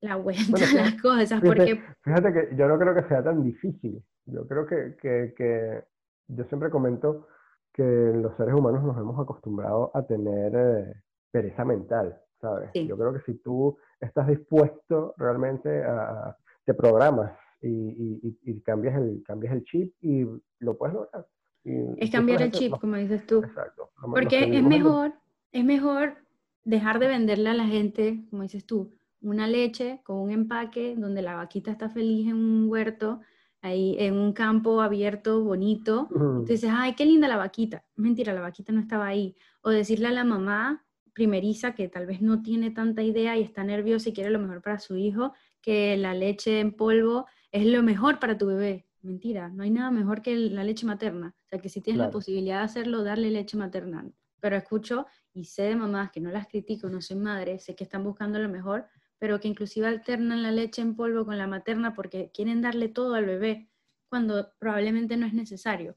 la 0.00 0.16
vuelta 0.16 0.42
a 0.72 0.74
las 0.74 1.00
cosas, 1.00 1.40
porque... 1.40 1.80
Fíjate 2.02 2.32
que 2.32 2.56
yo 2.56 2.66
no 2.66 2.76
creo 2.76 2.94
que 2.96 3.08
sea 3.08 3.22
tan 3.22 3.44
difícil. 3.44 4.02
Yo 4.26 4.44
creo 4.48 4.66
que, 4.66 4.96
que, 5.00 5.34
que 5.36 5.84
yo 6.26 6.44
siempre 6.46 6.70
comento 6.70 7.28
que 7.72 7.84
los 7.84 8.36
seres 8.36 8.54
humanos 8.54 8.82
nos 8.82 8.96
hemos 8.96 9.20
acostumbrado 9.20 9.92
a 9.94 10.04
tener 10.04 10.52
eh, 10.56 10.94
pereza 11.30 11.64
mental, 11.64 12.20
¿sabes? 12.40 12.70
Yo 12.74 12.98
creo 12.98 13.12
que 13.12 13.20
si 13.20 13.34
tú 13.38 13.78
estás 14.00 14.26
dispuesto 14.26 15.14
realmente 15.16 15.84
a... 15.84 16.36
te 16.64 16.74
programas 16.74 17.38
y, 17.60 18.36
y, 18.42 18.60
cambias, 18.62 18.96
el, 18.96 19.22
cambias 19.24 19.54
el 19.54 19.64
chip 19.64 19.94
y 20.00 20.26
lo 20.58 20.76
puedes 20.76 20.94
lograr. 20.94 21.24
es 21.62 22.10
cambiar 22.10 22.42
el 22.42 22.50
chip, 22.50 22.72
como 22.80 22.96
dices 22.96 23.24
tú. 23.26 23.44
Exacto. 23.44 23.90
Porque 24.10 24.58
es 24.58 24.62
mejor, 24.62 25.12
es 25.52 25.64
mejor 25.64 26.23
dejar 26.64 26.98
de 26.98 27.08
venderle 27.08 27.50
a 27.50 27.54
la 27.54 27.66
gente, 27.66 28.24
como 28.30 28.42
dices 28.42 28.64
tú, 28.66 28.92
una 29.20 29.46
leche 29.46 30.00
con 30.04 30.16
un 30.16 30.30
empaque 30.30 30.94
donde 30.96 31.22
la 31.22 31.34
vaquita 31.34 31.70
está 31.70 31.88
feliz 31.88 32.28
en 32.28 32.36
un 32.36 32.68
huerto, 32.68 33.20
ahí 33.62 33.96
en 33.98 34.14
un 34.14 34.32
campo 34.32 34.82
abierto, 34.82 35.42
bonito. 35.42 36.08
Dices, 36.46 36.70
ay, 36.72 36.94
qué 36.94 37.06
linda 37.06 37.28
la 37.28 37.38
vaquita. 37.38 37.84
Mentira, 37.96 38.34
la 38.34 38.42
vaquita 38.42 38.72
no 38.72 38.80
estaba 38.80 39.06
ahí. 39.06 39.34
O 39.62 39.70
decirle 39.70 40.08
a 40.08 40.12
la 40.12 40.24
mamá 40.24 40.84
primeriza 41.14 41.74
que 41.74 41.88
tal 41.88 42.06
vez 42.06 42.20
no 42.20 42.42
tiene 42.42 42.70
tanta 42.70 43.02
idea 43.02 43.38
y 43.38 43.42
está 43.42 43.64
nerviosa 43.64 44.10
y 44.10 44.12
quiere 44.12 44.30
lo 44.30 44.38
mejor 44.38 44.60
para 44.60 44.78
su 44.78 44.96
hijo, 44.96 45.32
que 45.62 45.96
la 45.96 46.12
leche 46.12 46.60
en 46.60 46.72
polvo 46.72 47.26
es 47.52 47.64
lo 47.66 47.82
mejor 47.82 48.18
para 48.18 48.36
tu 48.36 48.46
bebé. 48.46 48.86
Mentira, 49.00 49.48
no 49.48 49.62
hay 49.62 49.70
nada 49.70 49.90
mejor 49.90 50.20
que 50.20 50.36
la 50.36 50.64
leche 50.64 50.84
materna. 50.84 51.34
O 51.46 51.48
sea, 51.48 51.58
que 51.58 51.68
si 51.68 51.80
tienes 51.80 52.00
la 52.00 52.10
posibilidad 52.10 52.58
de 52.58 52.64
hacerlo, 52.64 53.02
darle 53.02 53.30
leche 53.30 53.56
materna. 53.56 54.06
Pero 54.40 54.56
escucho 54.56 55.06
y 55.34 55.44
sé 55.44 55.64
de 55.64 55.76
mamás 55.76 56.12
que 56.12 56.20
no 56.20 56.30
las 56.30 56.46
critico, 56.46 56.88
no 56.88 57.02
soy 57.02 57.16
madre, 57.16 57.58
sé 57.58 57.74
que 57.74 57.84
están 57.84 58.04
buscando 58.04 58.38
lo 58.38 58.48
mejor, 58.48 58.86
pero 59.18 59.40
que 59.40 59.48
inclusive 59.48 59.86
alternan 59.86 60.42
la 60.42 60.52
leche 60.52 60.80
en 60.80 60.94
polvo 60.94 61.26
con 61.26 61.36
la 61.36 61.46
materna 61.46 61.94
porque 61.94 62.30
quieren 62.32 62.62
darle 62.62 62.88
todo 62.88 63.14
al 63.14 63.26
bebé, 63.26 63.68
cuando 64.08 64.52
probablemente 64.58 65.16
no 65.16 65.26
es 65.26 65.34
necesario. 65.34 65.96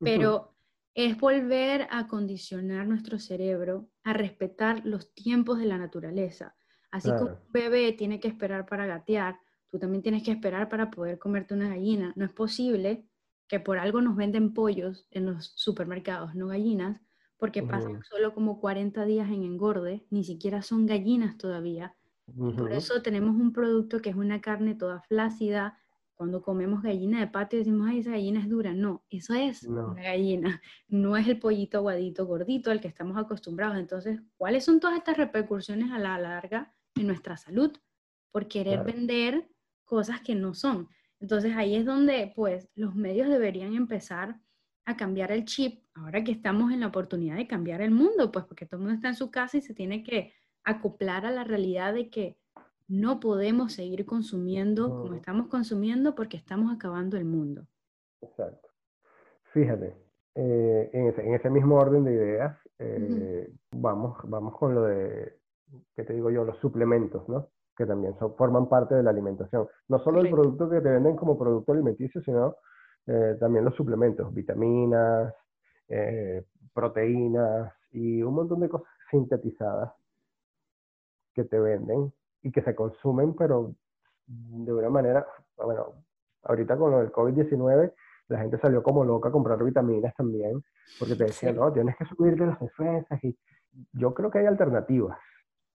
Pero 0.00 0.54
es 0.94 1.18
volver 1.18 1.88
a 1.90 2.06
condicionar 2.06 2.86
nuestro 2.86 3.18
cerebro 3.18 3.88
a 4.02 4.12
respetar 4.12 4.84
los 4.84 5.14
tiempos 5.14 5.58
de 5.58 5.66
la 5.66 5.78
naturaleza. 5.78 6.54
Así 6.90 7.10
como 7.10 7.32
un 7.32 7.52
bebé 7.52 7.92
tiene 7.92 8.20
que 8.20 8.28
esperar 8.28 8.66
para 8.66 8.86
gatear, 8.86 9.40
tú 9.70 9.78
también 9.78 10.02
tienes 10.02 10.22
que 10.22 10.30
esperar 10.30 10.68
para 10.68 10.90
poder 10.90 11.18
comerte 11.18 11.54
una 11.54 11.68
gallina. 11.68 12.12
No 12.16 12.24
es 12.24 12.32
posible 12.32 13.08
que 13.48 13.60
por 13.60 13.78
algo 13.78 14.00
nos 14.00 14.14
venden 14.14 14.54
pollos 14.54 15.06
en 15.10 15.26
los 15.26 15.52
supermercados, 15.56 16.34
no 16.34 16.48
gallinas, 16.48 17.00
porque 17.38 17.62
pasan 17.62 18.02
solo 18.02 18.32
como 18.34 18.60
40 18.60 19.04
días 19.04 19.28
en 19.28 19.42
engorde, 19.42 20.06
ni 20.10 20.24
siquiera 20.24 20.62
son 20.62 20.86
gallinas 20.86 21.36
todavía. 21.36 21.94
Por 22.36 22.72
eso 22.72 23.02
tenemos 23.02 23.36
un 23.36 23.52
producto 23.52 24.00
que 24.00 24.10
es 24.10 24.16
una 24.16 24.40
carne 24.40 24.74
toda 24.74 25.00
flácida. 25.02 25.78
Cuando 26.14 26.42
comemos 26.42 26.82
gallina 26.82 27.20
de 27.20 27.26
patio 27.26 27.58
decimos, 27.58 27.88
ay, 27.90 27.98
esa 27.98 28.12
gallina 28.12 28.40
es 28.40 28.48
dura. 28.48 28.72
No, 28.72 29.04
eso 29.10 29.34
es 29.34 29.64
una 29.64 29.94
gallina, 29.94 30.62
no 30.88 31.16
es 31.16 31.28
el 31.28 31.38
pollito 31.38 31.78
aguadito 31.78 32.24
gordito 32.24 32.70
al 32.70 32.80
que 32.80 32.88
estamos 32.88 33.18
acostumbrados. 33.18 33.76
Entonces, 33.76 34.20
¿cuáles 34.36 34.64
son 34.64 34.80
todas 34.80 34.96
estas 34.96 35.16
repercusiones 35.16 35.90
a 35.90 35.98
la 35.98 36.18
larga 36.18 36.72
en 36.94 37.06
nuestra 37.08 37.36
salud? 37.36 37.72
Por 38.30 38.48
querer 38.48 38.84
vender 38.84 39.48
cosas 39.84 40.20
que 40.20 40.34
no 40.34 40.54
son. 40.54 40.88
Entonces 41.20 41.54
ahí 41.56 41.74
es 41.74 41.84
donde 41.84 42.32
pues 42.34 42.68
los 42.74 42.94
medios 42.94 43.28
deberían 43.28 43.74
empezar 43.74 44.40
a 44.86 44.96
cambiar 44.96 45.32
el 45.32 45.44
chip, 45.44 45.82
ahora 45.94 46.22
que 46.22 46.32
estamos 46.32 46.72
en 46.72 46.80
la 46.80 46.88
oportunidad 46.88 47.36
de 47.36 47.46
cambiar 47.46 47.80
el 47.80 47.90
mundo, 47.90 48.30
pues 48.30 48.44
porque 48.44 48.66
todo 48.66 48.76
el 48.76 48.82
mundo 48.82 48.94
está 48.96 49.08
en 49.08 49.14
su 49.14 49.30
casa 49.30 49.56
y 49.56 49.62
se 49.62 49.74
tiene 49.74 50.02
que 50.02 50.32
acoplar 50.64 51.26
a 51.26 51.30
la 51.30 51.44
realidad 51.44 51.94
de 51.94 52.10
que 52.10 52.36
no 52.86 53.20
podemos 53.20 53.72
seguir 53.72 54.04
consumiendo 54.04 54.90
como 54.90 55.14
estamos 55.14 55.48
consumiendo 55.48 56.14
porque 56.14 56.36
estamos 56.36 56.74
acabando 56.74 57.16
el 57.16 57.24
mundo. 57.24 57.66
Exacto. 58.20 58.68
Fíjate, 59.52 59.96
eh, 60.34 60.90
en, 60.92 61.34
ese, 61.34 61.48
mismo 61.50 61.76
orden 61.76 62.04
de 62.04 62.12
ideas, 62.12 62.58
eh, 62.78 63.50
vamos, 63.72 64.18
vamos 64.24 64.56
con 64.58 64.74
lo 64.74 64.82
de, 64.82 65.38
¿qué 65.96 66.04
te 66.04 66.12
digo 66.12 66.30
yo? 66.30 66.44
Los 66.44 66.58
suplementos, 66.58 67.28
¿no? 67.28 67.48
que 67.76 67.86
también 67.86 68.16
son, 68.18 68.34
forman 68.36 68.68
parte 68.68 68.94
de 68.94 69.02
la 69.02 69.10
alimentación. 69.10 69.66
No 69.88 69.98
solo 69.98 70.20
el 70.20 70.30
producto 70.30 70.68
que 70.68 70.80
te 70.80 70.90
venden 70.90 71.16
como 71.16 71.38
producto 71.38 71.72
alimenticio, 71.72 72.22
sino 72.22 72.56
eh, 73.06 73.36
también 73.38 73.64
los 73.64 73.74
suplementos, 73.74 74.32
vitaminas, 74.32 75.34
eh, 75.88 76.44
proteínas 76.72 77.72
y 77.92 78.22
un 78.22 78.34
montón 78.34 78.60
de 78.60 78.68
cosas 78.68 78.88
sintetizadas 79.10 79.92
que 81.34 81.44
te 81.44 81.58
venden 81.58 82.12
y 82.42 82.50
que 82.50 82.62
se 82.62 82.74
consumen, 82.74 83.34
pero 83.34 83.74
de 84.26 84.72
una 84.72 84.90
manera, 84.90 85.26
bueno, 85.56 86.04
ahorita 86.42 86.76
con 86.76 86.90
lo 86.90 86.98
del 86.98 87.12
COVID-19, 87.12 87.92
la 88.28 88.38
gente 88.38 88.58
salió 88.58 88.82
como 88.82 89.04
loca 89.04 89.28
a 89.28 89.32
comprar 89.32 89.62
vitaminas 89.62 90.14
también, 90.14 90.64
porque 90.98 91.14
te 91.14 91.24
decían, 91.24 91.56
no, 91.56 91.72
tienes 91.72 91.96
que 91.96 92.06
subirte 92.06 92.46
las 92.46 92.58
defensas 92.58 93.22
y 93.22 93.36
yo 93.92 94.14
creo 94.14 94.30
que 94.30 94.38
hay 94.38 94.46
alternativas. 94.46 95.18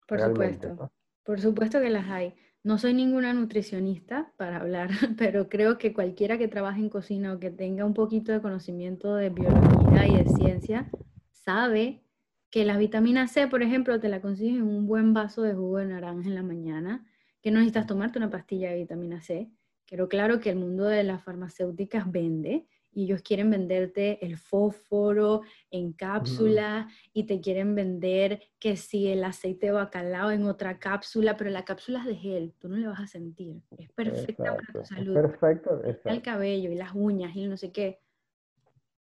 Por 0.07 0.21
supuesto. 0.21 0.91
Por 1.25 1.41
supuesto 1.41 1.81
que 1.81 1.89
las 1.89 2.07
hay. 2.09 2.35
No 2.64 2.79
soy 2.79 2.94
ninguna 2.94 3.35
nutricionista 3.35 4.33
para 4.38 4.57
hablar, 4.57 4.88
pero 5.18 5.50
creo 5.50 5.77
que 5.77 5.92
cualquiera 5.92 6.38
que 6.38 6.48
trabaje 6.48 6.81
en 6.81 6.88
cocina 6.88 7.35
o 7.35 7.38
que 7.38 7.50
tenga 7.50 7.85
un 7.85 7.92
poquito 7.92 8.33
de 8.33 8.40
conocimiento 8.40 9.14
de 9.16 9.29
biología 9.29 10.07
y 10.09 10.16
de 10.16 10.31
ciencia 10.31 10.90
sabe 11.31 12.03
que 12.50 12.64
la 12.64 12.79
vitamina 12.79 13.29
C, 13.29 13.48
por 13.48 13.62
ejemplo, 13.62 14.00
te 14.00 14.09
la 14.09 14.22
consigues 14.22 14.57
en 14.57 14.62
un 14.62 14.87
buen 14.87 15.12
vaso 15.12 15.42
de 15.42 15.53
jugo 15.53 15.77
de 15.77 15.87
naranja 15.87 16.27
en 16.27 16.35
la 16.35 16.42
mañana, 16.42 17.05
que 17.42 17.50
no 17.50 17.59
necesitas 17.59 17.87
tomarte 17.87 18.18
una 18.18 18.31
pastilla 18.31 18.70
de 18.70 18.77
vitamina 18.77 19.20
C. 19.20 19.50
Pero 19.90 20.09
claro 20.09 20.40
que 20.40 20.48
el 20.48 20.57
mundo 20.57 20.85
de 20.85 21.05
las 21.05 21.22
farmacéuticas 21.22 22.11
vende 22.11 22.66
y 22.95 23.05
ellos 23.05 23.23
quieren 23.23 23.51
venderte 23.51 24.25
el 24.25 24.37
fósforo 24.37 25.43
en 25.71 25.93
cápsula 25.93 26.89
y 27.13 27.25
te 27.25 27.41
quieren 27.41 27.75
vender 27.75 28.41
que 28.59 28.77
si 28.77 29.09
el 29.09 29.25
aceite 29.25 29.67
de 29.67 29.73
bacalao 29.73 30.31
en 30.31 30.45
otra 30.45 30.79
cápsula, 30.79 31.37
pero 31.37 31.51
la 31.51 31.65
cápsula 31.65 32.01
es 32.01 32.07
de 32.07 32.17
gel, 32.17 32.55
tú 32.59 32.69
no 32.69 32.77
le 32.77 32.87
vas 32.87 33.01
a 33.01 33.07
sentir. 33.07 33.61
Es 33.77 33.91
perfecta 33.93 34.57
para 34.57 34.73
tu 34.73 34.85
salud. 34.85 35.15
perfecto, 35.15 35.83
El 36.05 36.23
cabello 36.23 36.71
y 36.71 36.77
las 36.77 36.95
uñas 36.95 37.35
y 37.35 37.47
no 37.47 37.57
sé 37.57 37.73
qué. 37.73 38.01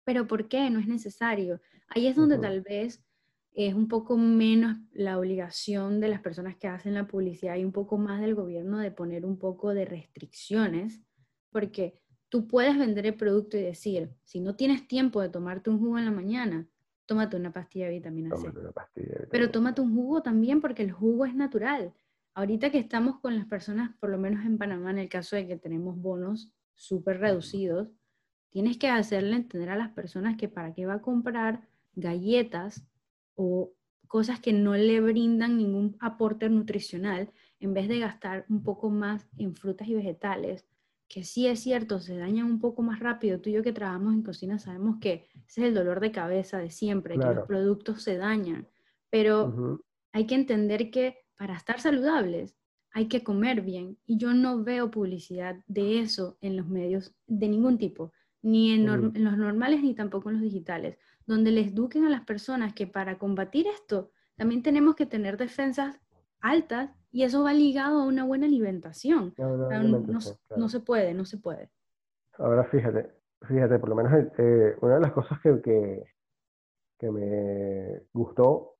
Pero 0.05 0.27
¿por 0.27 0.49
qué? 0.49 0.71
No 0.71 0.79
es 0.79 0.87
necesario. 0.87 1.61
Ahí 1.89 2.07
es 2.07 2.17
donde 2.17 2.39
tal 2.39 2.63
vez 2.63 3.05
es 3.53 3.75
un 3.75 3.89
poco 3.89 4.17
menos 4.17 4.77
la 4.93 5.19
obligación 5.19 6.01
de 6.01 6.09
las 6.09 6.21
personas 6.21 6.57
que 6.57 6.69
hacen 6.69 6.95
la 6.95 7.07
publicidad 7.07 7.57
y 7.57 7.65
un 7.65 7.73
poco 7.73 7.99
más 7.99 8.21
del 8.21 8.35
gobierno 8.35 8.79
de 8.79 8.91
poner 8.91 9.27
un 9.27 9.39
poco 9.39 9.75
de 9.75 9.85
restricciones, 9.85 11.01
porque 11.51 12.01
tú 12.31 12.49
puedes 12.49 12.79
vender 12.79 13.05
el 13.05 13.15
producto 13.15 13.59
y 13.59 13.63
decir, 13.63 14.11
si 14.25 14.41
no 14.41 14.57
tienes 14.57 14.89
tiempo 14.89 15.21
de 15.21 15.29
tomarte 15.29 15.69
un 15.69 15.79
jugo 15.79 15.99
en 15.99 16.07
la 16.07 16.11
mañana, 16.11 16.67
tómate 17.05 17.37
una 17.37 17.53
pastilla 17.53 17.87
de 17.87 17.93
vitamina 17.93 18.35
C. 18.37 18.51
Pero 19.31 19.51
tómate 19.51 19.83
un 19.83 19.95
jugo 19.95 20.23
también 20.23 20.63
porque 20.63 20.83
el 20.83 20.93
jugo 20.93 21.27
es 21.27 21.35
natural. 21.35 21.93
Ahorita 22.33 22.71
que 22.71 22.79
estamos 22.79 23.21
con 23.21 23.37
las 23.37 23.45
personas, 23.45 23.95
por 23.99 24.09
lo 24.09 24.17
menos 24.17 24.47
en 24.47 24.57
Panamá, 24.57 24.93
en 24.93 24.99
el 24.99 25.09
caso 25.11 25.37
de 25.37 25.47
que 25.47 25.59
tenemos 25.59 26.01
bonos 26.01 26.55
súper 26.75 27.21
reducidos, 27.21 27.89
Tienes 28.51 28.79
que 28.79 28.89
hacerle 28.89 29.37
entender 29.37 29.71
a 29.71 29.77
las 29.77 29.91
personas 29.91 30.37
que 30.37 30.49
para 30.49 30.75
qué 30.75 30.85
va 30.85 30.95
a 30.95 31.03
comprar 31.03 31.69
galletas 31.95 32.85
o 33.35 33.73
cosas 34.09 34.41
que 34.41 34.53
no 34.53 34.75
le 34.75 35.01
brindan 35.01 35.57
ningún 35.57 35.97
aporte 36.01 36.49
nutricional, 36.51 37.31
en 37.61 37.75
vez 37.75 37.89
de 37.89 38.01
gastar 38.01 38.45
un 38.49 38.65
poco 38.65 38.91
más 38.91 39.29
en 39.39 39.55
frutas 39.55 39.87
y 39.87 39.95
vegetales, 39.95 40.67
que 41.11 41.25
sí 41.25 41.49
es 41.49 41.61
cierto, 41.61 41.99
se 41.99 42.17
dañan 42.17 42.47
un 42.47 42.61
poco 42.61 42.83
más 42.83 43.01
rápido. 43.01 43.41
Tú 43.41 43.51
y 43.51 43.55
yo 43.55 43.63
que 43.65 43.73
trabajamos 43.73 44.15
en 44.15 44.23
cocina 44.23 44.61
sabemos 44.61 44.99
que 45.01 45.27
ese 45.47 45.63
es 45.63 45.67
el 45.67 45.75
dolor 45.75 45.99
de 45.99 46.13
cabeza 46.13 46.59
de 46.59 46.71
siempre, 46.71 47.19
que 47.19 47.35
los 47.35 47.47
productos 47.47 48.03
se 48.03 48.17
dañan. 48.17 48.69
Pero 49.11 49.83
hay 50.13 50.27
que 50.27 50.37
entender 50.37 50.91
que 50.91 51.19
para 51.37 51.57
estar 51.57 51.81
saludables 51.81 52.57
hay 52.93 53.09
que 53.09 53.25
comer 53.25 53.61
bien. 53.61 53.99
Y 54.07 54.19
yo 54.19 54.33
no 54.35 54.63
veo 54.63 54.93
publicidad 54.93 55.57
de 55.67 55.99
eso 55.99 56.39
en 56.41 56.57
los 56.57 56.69
medios 56.69 57.13
de 57.27 57.49
ningún 57.49 57.77
tipo, 57.77 58.13
ni 58.41 58.71
en, 58.73 58.89
en 58.89 59.25
los 59.25 59.37
normales 59.37 59.83
ni 59.83 59.95
tampoco 59.95 60.31
en 60.31 60.37
los 60.37 60.45
digitales 60.45 60.97
donde 61.27 61.53
les 61.53 61.69
eduquen 61.69 62.05
a 62.05 62.11
las 62.11 62.23
personas 62.23 62.75
que 62.75 62.89
para 62.89 63.17
combatir 63.17 63.67
esto 63.69 64.11
también 64.37 64.63
tenemos 64.63 64.97
que 64.97 65.07
tener 65.07 65.37
defensas 65.37 66.01
altas 66.41 66.91
y 67.13 67.23
eso 67.25 67.43
va 67.43 67.53
ligado 67.53 68.01
a 68.01 68.07
una 68.07 68.25
buena 68.25 68.47
alimentación. 68.47 69.35
No, 69.37 70.69
se 70.69 70.81
puede, 70.81 71.15
no 71.15 71.25
se 71.25 71.39
puede. 71.39 71.71
Ahora 72.39 72.65
fíjate, 72.65 73.11
fíjate, 73.43 73.79
por 73.79 73.89
lo 73.89 73.97
menos 73.97 74.13
eh, 74.39 74.77
una 74.81 74.95
de 74.95 75.01
las 75.01 75.13
cosas 75.13 75.39
que, 75.41 76.05
que, 76.99 77.11
me 77.11 78.03
gustó 78.13 78.75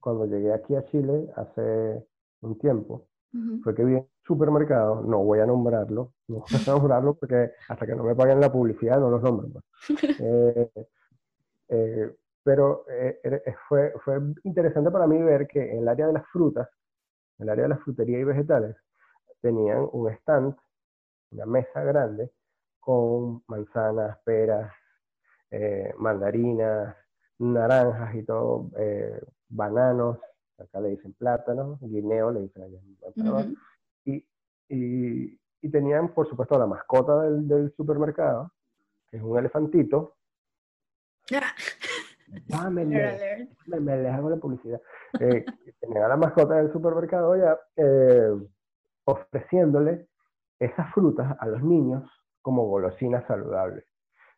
cuando 0.00 0.26
llegué 0.26 0.52
aquí 0.52 0.74
a 0.76 0.84
Chile 0.84 1.28
hace 1.36 2.06
un 2.40 2.58
tiempo 2.58 3.08
fue 3.62 3.74
que 3.74 3.84
vi 3.84 3.94
en 3.94 4.08
supermercado, 4.22 5.02
no 5.02 5.24
voy 5.24 5.40
a 5.40 5.46
nombrarlo, 5.46 6.12
no 6.28 6.36
voy 6.36 6.60
a 6.66 6.70
nombrarlo 6.70 7.14
porque 7.14 7.50
hasta 7.68 7.86
que 7.86 7.94
no 7.94 8.04
me 8.04 8.14
paguen 8.14 8.40
la 8.40 8.52
publicidad 8.52 9.00
no 9.00 9.10
los 9.10 9.22
nombro. 9.22 9.48
Pues. 9.50 9.60
Eh, 10.20 10.70
eh, 11.68 12.14
pero 12.42 12.84
eh, 12.90 13.42
fue, 13.68 13.92
fue 14.04 14.20
interesante 14.44 14.90
para 14.90 15.06
mí 15.06 15.20
ver 15.22 15.48
que 15.48 15.72
en 15.72 15.78
el 15.78 15.88
área 15.88 16.06
de 16.06 16.12
las 16.12 16.26
frutas, 16.28 16.68
el 17.38 17.48
área 17.48 17.64
de 17.64 17.68
la 17.70 17.78
frutería 17.78 18.18
y 18.18 18.24
vegetales, 18.24 18.76
tenían 19.40 19.88
un 19.92 20.10
stand, 20.10 20.56
una 21.30 21.46
mesa 21.46 21.82
grande, 21.82 22.30
con 22.80 23.42
manzanas, 23.48 24.18
peras, 24.24 24.72
eh, 25.50 25.92
mandarinas, 25.98 26.96
naranjas 27.38 28.14
y 28.14 28.22
todo, 28.22 28.70
bananos, 29.48 30.18
acá 30.58 30.80
le 30.80 30.90
dicen 30.90 31.12
plátanos, 31.14 31.78
guineo 31.80 32.30
le 32.30 32.40
dicen 32.42 32.62
allá 32.62 32.78
en 33.16 33.56
y, 34.06 34.26
y, 34.68 35.40
y, 35.62 35.68
tenían, 35.70 36.12
por 36.12 36.28
supuesto, 36.28 36.58
la 36.58 36.66
mascota 36.66 37.22
del, 37.22 37.48
del 37.48 37.74
supermercado, 37.74 38.52
que 39.10 39.16
es 39.16 39.22
un 39.22 39.38
elefantito, 39.38 40.16
Ah, 42.52 42.70
me, 42.70 42.84
le, 42.84 44.08
hago 44.08 44.30
la 44.30 44.36
publicidad. 44.36 44.80
Eh, 45.20 45.44
tenía 45.80 46.08
la 46.08 46.16
mascota 46.16 46.56
del 46.56 46.72
supermercado 46.72 47.36
ya 47.36 47.58
eh, 47.76 48.32
ofreciéndole 49.04 50.08
esas 50.58 50.92
frutas 50.92 51.36
a 51.38 51.46
los 51.46 51.62
niños 51.62 52.08
como 52.40 52.66
golosinas 52.66 53.26
saludables. 53.26 53.84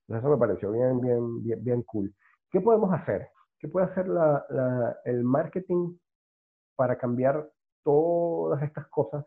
Entonces 0.03 0.25
eso 0.25 0.31
me 0.31 0.39
pareció 0.39 0.73
bien, 0.73 1.01
bien, 1.01 1.43
bien, 1.43 1.65
bien 1.65 1.83
cool. 1.83 2.15
¿Qué 2.51 2.61
podemos 2.61 2.93
hacer? 2.93 3.29
¿Qué 3.59 3.69
puede 3.69 3.87
hacer 3.87 4.09
la, 4.09 4.45
la, 4.51 4.97
el 5.05 5.25
marketing 5.25 5.97
para 6.77 6.97
cambiar 6.99 7.49
todas 7.83 8.63
estas 8.63 8.87
cosas 8.89 9.25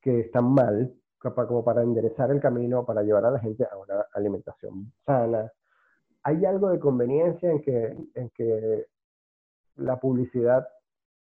que 0.00 0.20
están 0.20 0.52
mal, 0.52 0.94
como 1.18 1.64
para 1.64 1.82
enderezar 1.82 2.30
el 2.30 2.40
camino, 2.40 2.84
para 2.84 3.02
llevar 3.02 3.24
a 3.24 3.30
la 3.30 3.40
gente 3.40 3.66
a 3.70 3.76
una 3.76 4.06
alimentación 4.12 4.92
sana, 5.04 5.50
¿hay 6.28 6.44
algo 6.44 6.68
de 6.68 6.78
conveniencia 6.78 7.50
en 7.50 7.62
que, 7.62 7.96
en 8.14 8.28
que 8.30 8.86
la 9.76 9.98
publicidad 9.98 10.68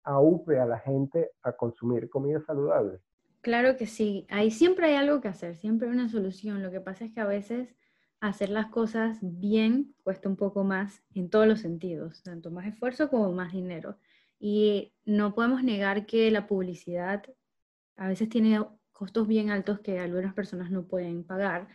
aupe 0.02 0.58
a 0.58 0.64
la 0.64 0.78
gente 0.78 1.32
a 1.42 1.52
consumir 1.52 2.08
comida 2.08 2.40
saludable? 2.40 3.00
Claro 3.42 3.76
que 3.76 3.86
sí, 3.86 4.26
ahí 4.30 4.50
siempre 4.50 4.86
hay 4.86 4.94
algo 4.94 5.20
que 5.20 5.28
hacer, 5.28 5.56
siempre 5.56 5.88
hay 5.88 5.94
una 5.94 6.08
solución. 6.08 6.62
Lo 6.62 6.70
que 6.70 6.80
pasa 6.80 7.04
es 7.04 7.12
que 7.12 7.20
a 7.20 7.26
veces 7.26 7.76
hacer 8.20 8.48
las 8.48 8.68
cosas 8.68 9.18
bien 9.20 9.94
cuesta 10.02 10.28
un 10.28 10.36
poco 10.36 10.64
más 10.64 11.02
en 11.14 11.28
todos 11.28 11.46
los 11.46 11.60
sentidos, 11.60 12.22
tanto 12.22 12.50
más 12.50 12.66
esfuerzo 12.66 13.10
como 13.10 13.30
más 13.32 13.52
dinero. 13.52 13.98
Y 14.40 14.94
no 15.04 15.34
podemos 15.34 15.62
negar 15.62 16.06
que 16.06 16.30
la 16.30 16.46
publicidad 16.46 17.22
a 17.96 18.08
veces 18.08 18.30
tiene 18.30 18.64
costos 18.92 19.28
bien 19.28 19.50
altos 19.50 19.80
que 19.80 19.98
algunas 19.98 20.32
personas 20.32 20.70
no 20.70 20.86
pueden 20.86 21.24
pagar 21.24 21.68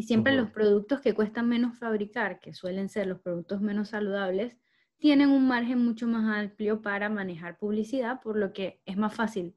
y 0.00 0.02
siempre 0.02 0.32
los 0.32 0.48
productos 0.48 1.02
que 1.02 1.12
cuestan 1.12 1.46
menos 1.46 1.76
fabricar, 1.76 2.40
que 2.40 2.54
suelen 2.54 2.88
ser 2.88 3.06
los 3.06 3.20
productos 3.20 3.60
menos 3.60 3.90
saludables, 3.90 4.56
tienen 4.96 5.28
un 5.28 5.46
margen 5.46 5.84
mucho 5.84 6.06
más 6.06 6.24
amplio 6.38 6.80
para 6.80 7.10
manejar 7.10 7.58
publicidad, 7.58 8.18
por 8.22 8.38
lo 8.38 8.54
que 8.54 8.80
es 8.86 8.96
más 8.96 9.14
fácil 9.14 9.54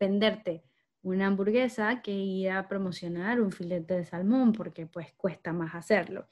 venderte 0.00 0.64
una 1.02 1.28
hamburguesa 1.28 2.02
que 2.02 2.10
ir 2.10 2.50
a 2.50 2.66
promocionar 2.66 3.40
un 3.40 3.52
filete 3.52 3.94
de 3.94 4.04
salmón, 4.04 4.50
porque 4.50 4.86
pues 4.86 5.12
cuesta 5.16 5.52
más 5.52 5.76
hacerlo. 5.76 6.26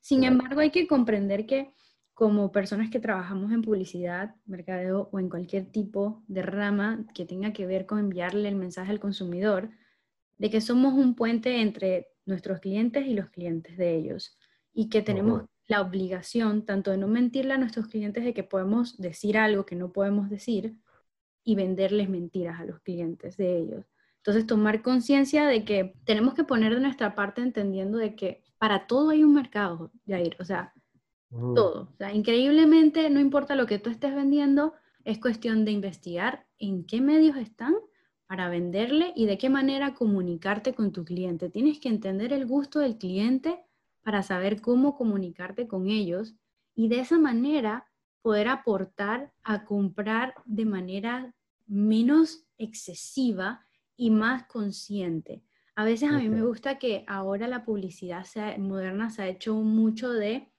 Sin 0.00 0.24
embargo, 0.24 0.60
hay 0.60 0.70
que 0.70 0.86
comprender 0.86 1.44
que 1.44 1.74
como 2.14 2.52
personas 2.52 2.88
que 2.88 3.00
trabajamos 3.00 3.52
en 3.52 3.60
publicidad, 3.60 4.34
mercadeo 4.46 5.10
o 5.12 5.18
en 5.18 5.28
cualquier 5.28 5.66
tipo 5.66 6.22
de 6.26 6.40
rama 6.40 7.04
que 7.12 7.26
tenga 7.26 7.52
que 7.52 7.66
ver 7.66 7.84
con 7.84 7.98
enviarle 7.98 8.48
el 8.48 8.56
mensaje 8.56 8.92
al 8.92 8.98
consumidor, 8.98 9.68
de 10.38 10.50
que 10.50 10.60
somos 10.60 10.94
un 10.94 11.14
puente 11.14 11.60
entre 11.60 12.08
nuestros 12.26 12.60
clientes 12.60 13.06
y 13.06 13.14
los 13.14 13.30
clientes 13.30 13.76
de 13.76 13.96
ellos. 13.96 14.38
Y 14.72 14.88
que 14.88 15.02
tenemos 15.02 15.44
la 15.66 15.80
obligación 15.80 16.64
tanto 16.64 16.90
de 16.90 16.98
no 16.98 17.08
mentirle 17.08 17.54
a 17.54 17.58
nuestros 17.58 17.88
clientes 17.88 18.24
de 18.24 18.34
que 18.34 18.42
podemos 18.42 18.98
decir 18.98 19.38
algo 19.38 19.64
que 19.64 19.76
no 19.76 19.92
podemos 19.92 20.28
decir 20.28 20.76
y 21.44 21.54
venderles 21.54 22.08
mentiras 22.08 22.60
a 22.60 22.64
los 22.64 22.80
clientes 22.80 23.36
de 23.36 23.58
ellos. 23.58 23.84
Entonces, 24.18 24.46
tomar 24.46 24.82
conciencia 24.82 25.46
de 25.46 25.64
que 25.64 25.94
tenemos 26.04 26.34
que 26.34 26.44
poner 26.44 26.74
de 26.74 26.80
nuestra 26.80 27.14
parte 27.14 27.42
entendiendo 27.42 27.98
de 27.98 28.14
que 28.16 28.42
para 28.58 28.86
todo 28.86 29.10
hay 29.10 29.22
un 29.22 29.34
mercado, 29.34 29.92
Jair. 30.06 30.36
O 30.40 30.44
sea, 30.44 30.72
todo. 31.30 31.90
O 31.92 31.96
sea, 31.98 32.14
increíblemente, 32.14 33.10
no 33.10 33.20
importa 33.20 33.54
lo 33.54 33.66
que 33.66 33.78
tú 33.78 33.90
estés 33.90 34.14
vendiendo, 34.14 34.72
es 35.04 35.18
cuestión 35.18 35.64
de 35.64 35.72
investigar 35.72 36.46
en 36.58 36.86
qué 36.86 37.00
medios 37.00 37.36
están 37.36 37.74
para 38.26 38.48
venderle 38.48 39.12
y 39.14 39.26
de 39.26 39.38
qué 39.38 39.48
manera 39.48 39.94
comunicarte 39.94 40.74
con 40.74 40.92
tu 40.92 41.04
cliente. 41.04 41.50
Tienes 41.50 41.78
que 41.78 41.88
entender 41.88 42.32
el 42.32 42.46
gusto 42.46 42.80
del 42.80 42.98
cliente 42.98 43.62
para 44.02 44.22
saber 44.22 44.60
cómo 44.60 44.96
comunicarte 44.96 45.66
con 45.66 45.88
ellos 45.88 46.34
y 46.74 46.88
de 46.88 47.00
esa 47.00 47.18
manera 47.18 47.86
poder 48.22 48.48
aportar 48.48 49.32
a 49.42 49.64
comprar 49.64 50.34
de 50.46 50.64
manera 50.64 51.34
menos 51.66 52.46
excesiva 52.58 53.66
y 53.96 54.10
más 54.10 54.46
consciente. 54.46 55.42
A 55.76 55.84
veces 55.84 56.10
a 56.10 56.18
mí 56.18 56.28
me 56.28 56.42
gusta 56.42 56.78
que 56.78 57.04
ahora 57.08 57.48
la 57.48 57.64
publicidad 57.64 58.24
moderna 58.58 59.10
se 59.10 59.22
ha 59.22 59.28
hecho 59.28 59.54
mucho 59.56 60.10
de, 60.10 60.52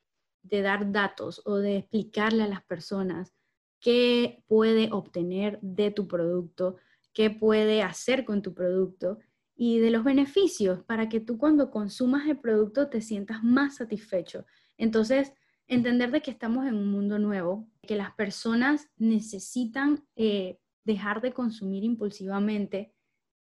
de 0.43 0.61
dar 0.61 0.91
datos 0.91 1.41
o 1.45 1.57
de 1.57 1.77
explicarle 1.77 2.43
a 2.43 2.47
las 2.47 2.63
personas 2.63 3.33
qué 3.79 4.43
puede 4.47 4.91
obtener 4.91 5.59
de 5.61 5.91
tu 5.91 6.07
producto, 6.07 6.77
qué 7.15 7.31
puede 7.31 7.81
hacer 7.81 8.25
con 8.25 8.43
tu 8.43 8.53
producto 8.53 9.17
y 9.55 9.79
de 9.79 9.89
los 9.89 10.03
beneficios 10.03 10.83
para 10.83 11.07
que 11.09 11.21
tú 11.21 11.37
cuando 11.37 11.71
consumas 11.71 12.27
el 12.27 12.37
producto 12.37 12.89
te 12.89 13.01
sientas 13.01 13.41
más 13.41 13.77
satisfecho. 13.77 14.45
Entonces, 14.77 15.33
entender 15.67 16.11
de 16.11 16.21
que 16.21 16.29
estamos 16.29 16.67
en 16.67 16.75
un 16.75 16.91
mundo 16.91 17.17
nuevo, 17.17 17.67
que 17.81 17.95
las 17.95 18.13
personas 18.13 18.91
necesitan 18.97 20.03
eh, 20.15 20.59
dejar 20.83 21.21
de 21.21 21.31
consumir 21.31 21.85
impulsivamente 21.85 22.93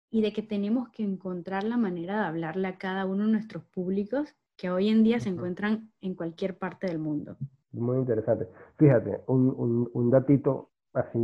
y 0.09 0.23
de 0.23 0.33
que 0.33 0.43
tenemos 0.43 0.89
que 0.91 1.03
encontrar 1.03 1.65
la 1.65 1.77
manera 1.77 2.21
de 2.21 2.27
hablarle 2.27 2.69
a 2.69 2.79
cada 2.79 3.05
uno 3.05 3.27
de 3.27 3.33
nuestros 3.33 3.65
públicos 3.65 4.37
que 4.57 4.71
hoy 4.71 4.89
en 4.89 5.03
día 5.03 5.19
se 5.19 5.31
encuentran 5.31 5.91
en 6.01 6.15
cualquier 6.15 6.57
parte 6.57 6.87
del 6.87 7.01
mundo. 7.01 7.37
Muy 7.73 7.99
interesante. 7.99 8.47
Fíjate, 8.79 9.23
un, 9.27 9.53
un, 9.57 9.91
un 9.93 10.11
datito 10.13 10.71
así 10.93 11.19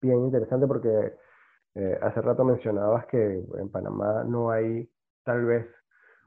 bien 0.00 0.24
interesante 0.26 0.68
porque 0.68 0.88
eh, 1.74 1.98
hace 2.02 2.20
rato 2.20 2.44
mencionabas 2.44 3.06
que 3.06 3.44
en 3.58 3.70
Panamá 3.70 4.24
no 4.24 4.50
hay 4.50 4.88
tal 5.24 5.44
vez 5.44 5.66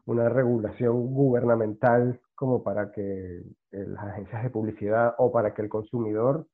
una 0.05 0.29
regulación 0.29 1.13
gubernamental 1.13 2.19
como 2.35 2.63
para 2.63 2.91
que 2.91 3.37
eh, 3.39 3.43
las 3.71 4.05
agencias 4.05 4.43
de 4.43 4.49
publicidad 4.49 5.15
o 5.17 5.31
para 5.31 5.53
que 5.53 5.61
el 5.61 5.69
consumidor 5.69 6.47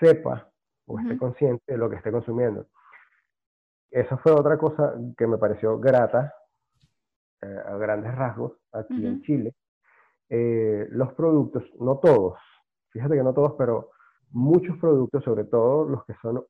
sepa 0.00 0.50
o 0.86 0.98
esté 0.98 1.16
consciente 1.16 1.64
de 1.66 1.78
lo 1.78 1.88
que 1.88 1.96
esté 1.96 2.12
consumiendo. 2.12 2.66
Esa 3.90 4.18
fue 4.18 4.32
otra 4.32 4.58
cosa 4.58 4.94
que 5.16 5.26
me 5.26 5.38
pareció 5.38 5.78
grata 5.78 6.34
eh, 7.40 7.58
a 7.66 7.76
grandes 7.76 8.14
rasgos 8.14 8.52
aquí 8.72 9.06
en 9.06 9.22
Chile. 9.22 9.54
los 10.28 11.12
productos, 11.14 11.64
no 11.78 11.98
todos, 11.98 12.38
fíjate 12.90 13.14
que 13.14 13.22
no 13.22 13.32
todos, 13.32 13.54
pero 13.56 13.90
muchos 14.30 14.76
productos, 14.78 15.22
sobre 15.24 15.44
todo 15.44 15.88
los 15.88 16.04
que 16.04 16.14
son 16.20 16.44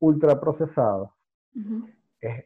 es, 2.21 2.45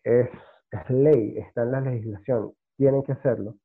es, 0.71 0.91
ley, 0.91 1.39
está 1.39 1.63
en 1.63 1.73
la 1.73 1.81
legislación, 1.81 2.53
tienen 2.77 3.03
que 3.03 3.13
hacerlo. 3.13 3.57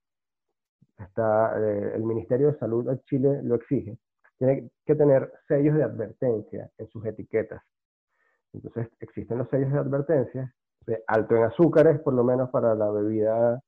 está, 0.97 1.60
eh, 1.60 1.93
el 1.95 2.03
Ministerio 2.03 2.51
de 2.51 2.60
Salud 2.60 2.89
de 2.89 3.01
Chile 3.03 3.41
lo 3.43 3.56
exige, 3.56 3.97
tiene 4.38 4.69
que 4.86 4.95
tener 4.95 5.32
sellos 5.47 5.75
de 5.75 5.84
advertencia 5.84 6.69
en 6.77 6.88
sus 6.88 7.06
etiquetas. 7.06 7.62
Entonces 8.53 8.88
existen 8.99 9.39
los 9.39 9.49
sellos 9.49 9.71
de 9.71 9.79
advertencia 9.79 10.53
de 10.86 11.03
alto 11.08 11.36
en 11.36 11.43
azúcares, 11.43 11.99
por 12.01 12.13
lo 12.13 12.23
menos 12.23 12.49
para 12.49 12.75
la 12.75 12.89
bebida 12.91 13.62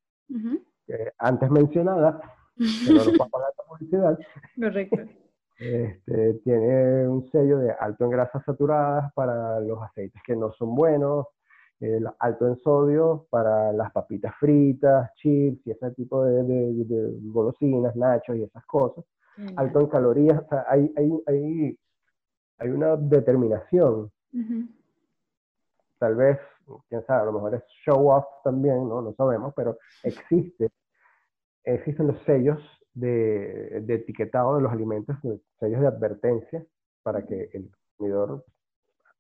antes 1.18 1.50
mencionada, 1.50 2.20
que 2.56 2.94
no 2.94 3.06
nos 3.06 3.08
va 3.20 3.26
a 3.26 3.30
pagar 3.30 3.50
la 3.58 3.64
publicidad. 3.64 4.20
Correcto. 4.60 4.98
Este, 5.58 6.34
tiene 6.44 7.08
un 7.08 7.30
sello 7.32 7.60
de 7.60 7.72
alto 7.72 8.04
en 8.04 8.10
grasas 8.12 8.44
saturadas 8.44 9.12
para 9.14 9.60
los 9.62 9.82
aceites 9.82 10.22
que 10.26 10.36
no 10.36 10.52
son 10.54 10.76
buenos, 10.76 11.28
alto 12.20 12.48
en 12.48 12.56
sodio 12.58 13.28
para 13.30 13.74
las 13.74 13.92
papitas 13.92 14.34
fritas, 14.40 15.14
chips 15.16 15.66
y 15.68 15.72
ese 15.72 15.92
tipo 15.92 16.24
de, 16.24 17.18
golosinas, 17.24 17.96
nachos 17.96 18.38
y 18.38 18.44
esas 18.44 18.66
cosas. 18.66 19.04
Alto 19.58 19.82
en 19.82 19.88
calorías, 19.88 20.42
o 20.44 20.48
sea, 20.48 20.66
hay, 20.70 20.92
hay, 20.96 21.12
hay, 21.28 21.80
hay 22.60 22.70
una 22.70 22.96
determinación. 22.96 24.12
Tal 26.00 26.16
vez, 26.16 26.40
quién 26.88 27.06
sabe, 27.06 27.24
a 27.24 27.26
lo 27.26 27.34
mejor 27.34 27.56
es 27.56 27.64
show 27.86 28.10
off 28.10 28.26
también, 28.44 28.88
¿no? 28.88 29.02
No 29.02 29.14
sabemos, 29.14 29.54
pero 29.56 29.78
existe, 30.04 30.70
existen 31.64 32.08
los 32.08 32.22
sellos 32.24 32.60
de, 32.94 33.82
de 33.82 33.96
etiquetado 33.96 34.56
de 34.56 34.62
los 34.62 34.72
alimentos, 34.72 35.18
sellos 35.60 35.82
de 35.82 35.88
advertencia 35.88 36.66
para 37.04 37.26
que 37.26 37.50
el 37.54 37.70
consumidor 37.70 38.46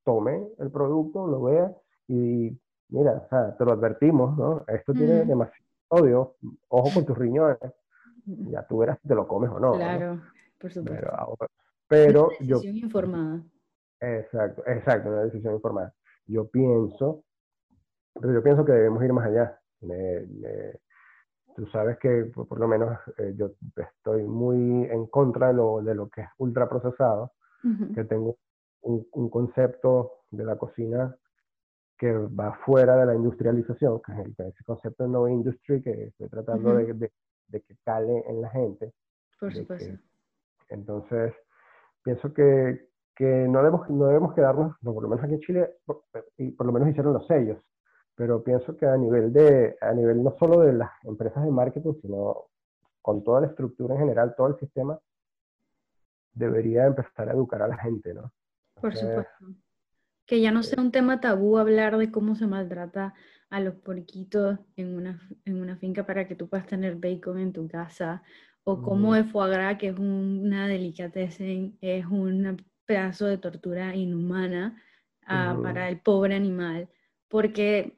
tome 0.04 0.48
el 0.60 0.72
producto, 0.72 1.28
lo 1.28 1.44
vea 1.44 1.76
y 2.08 2.58
mira, 2.89 3.24
o 3.26 3.30
sea, 3.30 3.56
te 3.58 3.65
lo 3.65 3.74
advertimos, 3.74 4.38
¿no? 4.38 4.63
Esto 4.68 4.94
tiene 4.94 5.26
demasiado 5.26 5.65
odio, 5.89 6.36
ojo 6.70 6.89
con 6.94 7.06
tus 7.06 7.18
riñones, 7.18 7.60
ya 8.26 8.65
tú 8.68 8.80
verás 8.80 9.00
si 9.02 9.08
te 9.08 9.15
lo 9.15 9.28
comes 9.28 9.50
o 9.52 9.60
no. 9.60 9.74
Claro, 9.74 10.22
por 10.60 10.72
supuesto. 10.72 11.08
Pero, 11.88 12.30
una 12.30 12.38
decisión 12.39 12.78
informada. 12.78 13.44
Exacto, 14.00 14.63
exacto, 14.65 15.10
una 15.10 15.24
decisión 15.24 15.54
informada. 15.54 15.94
Yo 16.26 16.48
pienso, 16.48 17.24
pero 18.20 18.34
yo 18.34 18.44
pienso 18.44 18.65
que 18.65 18.72
debemos 18.72 19.04
ir 19.04 19.13
más 19.13 19.28
allá. 19.28 19.60
tú 21.56 21.68
sabes 21.68 21.98
que 22.00 22.32
por, 22.34 22.60
lo 22.60 22.68
menos 22.68 22.98
eh, 23.18 23.34
yo 23.38 23.52
estoy 23.78 24.24
muy 24.24 24.86
en 24.86 25.06
contra 25.08 25.48
de 25.48 25.54
lo, 25.54 25.82
de 25.82 25.96
lo 25.96 26.10
que 26.10 26.22
es 26.22 26.28
ultraprocesado, 26.38 27.34
que 27.96 28.04
tengo 28.04 28.38
un, 28.82 29.08
un, 29.13 29.30
concepto 29.30 30.26
de 30.30 30.44
la 30.44 30.56
cocina 30.56 31.15
que 31.98 32.12
va 32.12 32.54
fuera 32.66 32.98
de 32.98 33.06
la 33.06 33.16
industrialización, 33.16 34.02
que 34.02 34.12
es 34.12 34.20
el, 34.20 34.36
ese 34.38 34.64
concepto 34.66 35.04
de 35.04 35.10
no 35.10 35.28
industry 35.28 35.82
que 35.82 36.08
estoy 36.08 36.30
tratando 36.30 36.76
de, 36.76 37.12
de, 37.48 37.62
que 37.62 37.78
cale 37.84 38.24
en 38.28 38.42
la 38.42 38.50
gente. 38.50 38.94
Por 39.40 39.54
supuesto. 39.54 39.98
entonces, 40.70 41.34
pienso 42.04 42.34
que, 42.34 42.90
que 43.16 43.26
no, 43.48 43.60
debemos, 43.60 43.90
no 43.90 44.08
debemos 44.08 44.34
quedarnos, 44.34 44.76
por 44.84 45.02
lo 45.02 45.10
menos 45.10 45.24
aquí 45.24 45.36
en 45.36 45.40
Chile, 45.42 45.76
y 46.38 46.52
por 46.52 46.66
lo 46.66 46.74
menos 46.74 46.90
hicieron 46.90 47.14
los 47.14 47.28
sellos, 47.28 47.60
pero 48.16 48.44
pienso 48.44 48.76
que 48.76 48.86
a 48.86 48.98
nivel, 48.98 49.32
de, 49.32 49.78
a 49.82 49.94
nivel 49.94 50.24
no 50.24 50.36
solo 50.38 50.62
de 50.62 50.74
las 50.74 50.92
empresas 51.04 51.44
de 51.44 51.52
marketing, 51.52 51.94
sino 52.02 52.46
con 53.02 53.24
toda 53.24 53.42
la 53.42 53.48
estructura 53.48 53.96
en 53.96 54.02
general, 54.02 54.34
todo 54.36 54.48
el 54.48 54.58
sistema, 54.58 55.00
debería 56.34 56.86
empezar 56.86 57.30
a 57.30 57.34
educar 57.34 57.62
a 57.62 57.68
la 57.68 57.78
gente, 57.78 58.14
¿no? 58.14 58.32
Por 58.74 58.94
supuesto 58.94 59.46
que 60.26 60.42
ya 60.42 60.52
no 60.52 60.64
sea 60.64 60.82
un 60.82 60.92
tema 60.92 61.20
tabú 61.20 61.58
hablar 61.58 61.98
de 61.98 62.12
cómo 62.12 62.36
se 62.36 62.48
maltrata 62.48 63.14
a 63.50 63.60
los 63.60 63.76
porquitos 63.76 64.60
en 64.76 64.96
una, 64.96 65.22
en 65.46 65.62
una 65.62 65.78
finca 65.78 66.06
para 66.06 66.28
que 66.28 66.36
tú 66.36 66.50
puedas 66.50 66.68
tener 66.68 66.96
bacon 66.96 67.40
en 67.40 67.54
tu 67.54 67.68
casa, 67.68 68.24
o 68.64 68.82
cómo 68.82 69.16
el 69.16 69.26
foie 69.26 69.52
gras, 69.52 69.78
que 69.78 69.90
es 69.90 70.00
una 70.00 70.68
delicatessen, 70.68 71.78
es 71.82 72.06
un 72.08 72.58
pedazo 72.86 73.28
de 73.28 73.38
tortura 73.38 73.96
inhumana 73.96 74.82
ah, 75.28 75.58
para 75.62 75.88
el 75.88 76.00
pobre 76.00 76.36
animal, 76.36 76.90
porque 77.28 77.98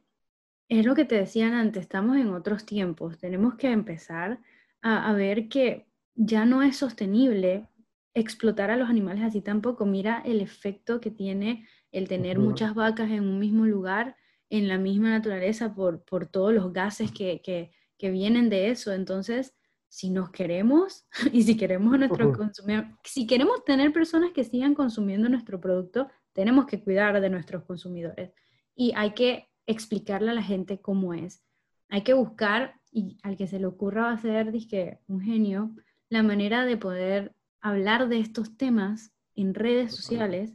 es 0.68 0.86
lo 0.86 0.94
que 0.96 1.06
te 1.06 1.16
decían 1.16 1.54
antes, 1.54 1.84
estamos 1.84 2.18
en 2.18 2.30
otros 2.30 2.66
tiempos, 2.66 3.18
tenemos 3.18 3.56
que 3.56 3.72
empezar 3.72 4.40
a, 4.82 5.10
a 5.10 5.14
ver 5.14 5.48
que 5.48 5.88
ya 6.16 6.46
no 6.46 6.62
es 6.62 6.76
sostenible 6.76 7.70
explotar 8.14 8.72
a 8.72 8.78
los 8.78 8.90
animales 8.90 9.24
así 9.24 9.42
tampoco. 9.42 9.86
Mira 9.86 10.22
el 10.26 10.42
efecto 10.42 11.00
que 11.00 11.12
tiene 11.12 11.68
el 11.98 12.08
tener 12.08 12.40
muchas 12.40 12.76
vacas 12.76 13.10
en 13.12 13.28
un 13.28 13.40
mismo 13.40 13.66
lugar, 13.66 14.16
en 14.50 14.68
la 14.68 14.78
misma 14.78 15.10
naturaleza, 15.10 15.74
por, 15.74 16.04
por 16.04 16.28
todos 16.28 16.54
los 16.54 16.72
gases 16.72 17.12
que, 17.12 17.42
que, 17.42 17.72
que, 17.98 18.12
vienen 18.12 18.50
de 18.50 18.70
eso. 18.70 18.94
Entonces, 18.94 19.56
si 19.90 20.10
nos 20.10 20.30
queremos 20.30 21.06
y 21.34 21.44
si 21.44 21.58
queremos 21.58 21.98
nuestro 21.98 22.34
consumidor, 22.34 22.86
si 23.04 23.28
queremos 23.28 23.64
tener 23.66 23.92
personas 23.92 24.32
que 24.32 24.44
sigan 24.44 24.74
consumiendo 24.74 25.28
nuestro 25.30 25.60
producto, 25.60 26.08
tenemos 26.34 26.66
que 26.66 26.82
cuidar 26.82 27.20
de 27.20 27.30
nuestros 27.30 27.64
consumidores 27.64 28.32
y 28.76 28.94
hay 28.96 29.14
que 29.14 29.50
explicarle 29.66 30.32
a 30.32 30.36
la 30.36 30.44
gente 30.44 30.80
cómo 30.80 31.14
es. 31.14 31.44
Hay 31.90 32.04
que 32.04 32.14
buscar, 32.14 32.76
y 32.92 33.18
al 33.24 33.38
que 33.38 33.48
se 33.48 33.60
le 33.60 33.66
ocurra 33.66 34.04
va 34.04 34.12
a 34.12 34.18
ser 34.18 34.52
dizque, 34.52 35.00
un 35.08 35.22
genio, 35.22 35.72
la 36.10 36.24
manera 36.24 36.66
de 36.66 36.78
poder 36.78 37.34
hablar 37.60 38.08
de 38.08 38.20
estos 38.20 38.56
temas 38.56 39.14
en 39.36 39.54
redes 39.54 39.96
sociales 39.96 40.54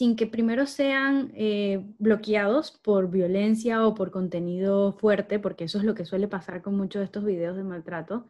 sin 0.00 0.16
que 0.16 0.26
primero 0.26 0.64
sean 0.64 1.30
eh, 1.34 1.84
bloqueados 1.98 2.70
por 2.70 3.10
violencia 3.10 3.86
o 3.86 3.94
por 3.94 4.10
contenido 4.10 4.94
fuerte, 4.94 5.38
porque 5.38 5.64
eso 5.64 5.76
es 5.76 5.84
lo 5.84 5.94
que 5.94 6.06
suele 6.06 6.26
pasar 6.26 6.62
con 6.62 6.74
muchos 6.74 7.00
de 7.00 7.04
estos 7.04 7.22
videos 7.22 7.54
de 7.54 7.64
maltrato, 7.64 8.24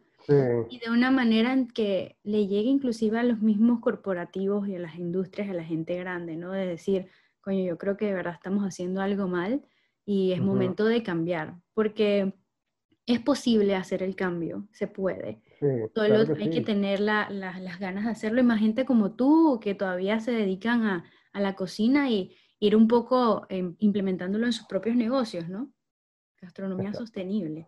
y 0.69 0.79
de 0.79 0.91
una 0.91 1.11
manera 1.11 1.53
en 1.53 1.69
que 1.69 2.17
le 2.23 2.45
llegue 2.47 2.67
inclusive 2.67 3.19
a 3.19 3.23
los 3.23 3.39
mismos 3.41 3.79
corporativos 3.79 4.67
y 4.67 4.75
a 4.75 4.79
las 4.79 4.95
industrias, 4.95 5.49
a 5.49 5.53
la 5.53 5.63
gente 5.63 5.95
grande, 5.95 6.35
¿no? 6.35 6.51
De 6.51 6.67
decir, 6.67 7.07
coño, 7.39 7.63
yo 7.63 7.77
creo 7.77 7.95
que 7.95 8.07
de 8.07 8.15
verdad 8.15 8.33
estamos 8.33 8.65
haciendo 8.65 8.99
algo 8.99 9.29
mal 9.29 9.61
y 10.05 10.33
es 10.33 10.41
momento 10.41 10.83
de 10.83 11.03
cambiar, 11.03 11.55
porque 11.73 12.33
es 13.05 13.21
posible 13.21 13.75
hacer 13.75 14.03
el 14.03 14.17
cambio, 14.17 14.67
se 14.73 14.87
puede. 14.87 15.39
Solo 15.95 16.35
hay 16.37 16.49
que 16.49 16.59
tener 16.59 16.99
las 16.99 17.79
ganas 17.79 18.03
de 18.03 18.11
hacerlo 18.11 18.41
y 18.41 18.43
más 18.43 18.59
gente 18.59 18.83
como 18.83 19.13
tú 19.13 19.61
que 19.61 19.73
todavía 19.73 20.19
se 20.19 20.33
dedican 20.33 20.83
a 20.83 21.05
a 21.33 21.39
la 21.39 21.55
cocina 21.55 22.09
y 22.09 22.35
ir 22.59 22.75
un 22.75 22.87
poco 22.87 23.45
em, 23.49 23.75
implementándolo 23.79 24.45
en 24.45 24.53
sus 24.53 24.67
propios 24.67 24.95
negocios, 24.95 25.49
¿no? 25.49 25.71
Gastronomía 26.41 26.93
sostenible. 26.93 27.67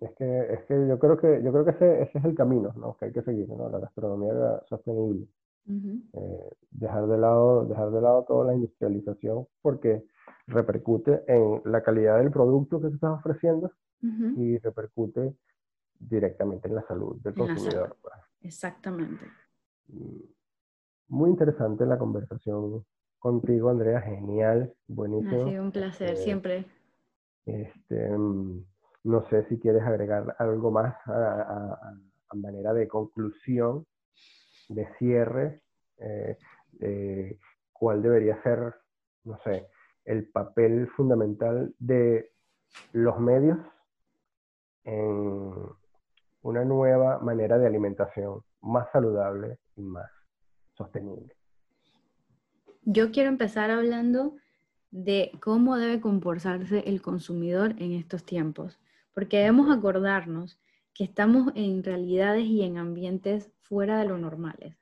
es, 0.00 0.10
que, 0.16 0.52
es 0.52 0.64
que 0.66 0.88
yo 0.88 0.98
creo 0.98 1.16
que, 1.16 1.42
yo 1.44 1.52
creo 1.52 1.64
que 1.64 1.70
ese, 1.72 2.02
ese, 2.02 2.18
es 2.18 2.24
el 2.24 2.34
camino 2.34 2.72
¿no? 2.76 2.96
que 2.96 3.06
hay 3.06 3.12
que 3.12 3.22
seguir, 3.22 3.48
¿no? 3.48 3.68
la 3.68 3.78
gastronomía 3.78 4.62
sostenible. 4.68 5.26
Eh, 5.68 6.50
dejar, 6.70 7.06
de 7.06 7.18
lado, 7.18 7.64
dejar 7.66 7.90
de 7.92 8.00
lado 8.00 8.24
toda 8.26 8.46
la 8.46 8.54
industrialización 8.54 9.46
porque 9.60 10.04
repercute 10.48 11.22
en 11.28 11.62
la 11.64 11.82
calidad 11.82 12.18
del 12.18 12.32
producto 12.32 12.80
que 12.80 12.88
se 12.88 12.94
estás 12.94 13.18
ofreciendo 13.18 13.70
y 14.36 14.58
repercute 14.58 15.36
directamente 16.00 16.66
en 16.66 16.74
la 16.74 16.82
salud 16.82 17.16
del 17.22 17.34
consumidor. 17.34 17.96
Pues. 18.02 18.14
Exactamente. 18.40 19.24
Mm. 19.86 20.41
Muy 21.12 21.28
interesante 21.28 21.84
la 21.84 21.98
conversación 21.98 22.86
contigo, 23.18 23.68
Andrea. 23.68 24.00
Genial, 24.00 24.72
buenísimo. 24.88 25.42
Ha 25.42 25.48
sido 25.50 25.62
un 25.62 25.70
placer, 25.70 26.08
eh, 26.08 26.16
siempre. 26.16 26.64
Este, 27.44 28.16
mm, 28.16 28.64
no 29.04 29.28
sé 29.28 29.46
si 29.50 29.60
quieres 29.60 29.82
agregar 29.82 30.34
algo 30.38 30.70
más 30.70 30.96
a, 31.04 31.92
manera 32.32 32.72
de 32.72 32.88
conclusión, 32.88 33.84
de 34.70 34.88
cierre, 34.98 35.60
eh, 35.98 37.38
cuál 37.74 38.00
debería 38.00 38.42
ser, 38.42 38.74
no 39.24 39.38
sé, 39.44 39.68
el 40.06 40.30
papel 40.30 40.88
fundamental 40.96 41.74
de 41.78 42.32
los 42.92 43.20
medios 43.20 43.58
en 44.84 45.52
una 46.40 46.64
nueva 46.64 47.18
manera 47.18 47.58
de 47.58 47.66
alimentación 47.66 48.40
más 48.62 48.90
saludable 48.92 49.58
y 49.76 49.82
más 49.82 50.21
sostenible. 50.82 51.34
Yo 52.84 53.12
quiero 53.12 53.28
empezar 53.28 53.70
hablando 53.70 54.36
de 54.90 55.32
cómo 55.40 55.76
debe 55.76 56.00
comportarse 56.00 56.80
el 56.86 57.00
consumidor 57.00 57.74
en 57.78 57.92
estos 57.92 58.24
tiempos, 58.24 58.78
porque 59.14 59.38
debemos 59.38 59.74
acordarnos 59.74 60.58
que 60.94 61.04
estamos 61.04 61.52
en 61.54 61.82
realidades 61.82 62.44
y 62.44 62.62
en 62.62 62.76
ambientes 62.76 63.50
fuera 63.60 63.98
de 63.98 64.06
lo 64.06 64.18
normales. 64.18 64.76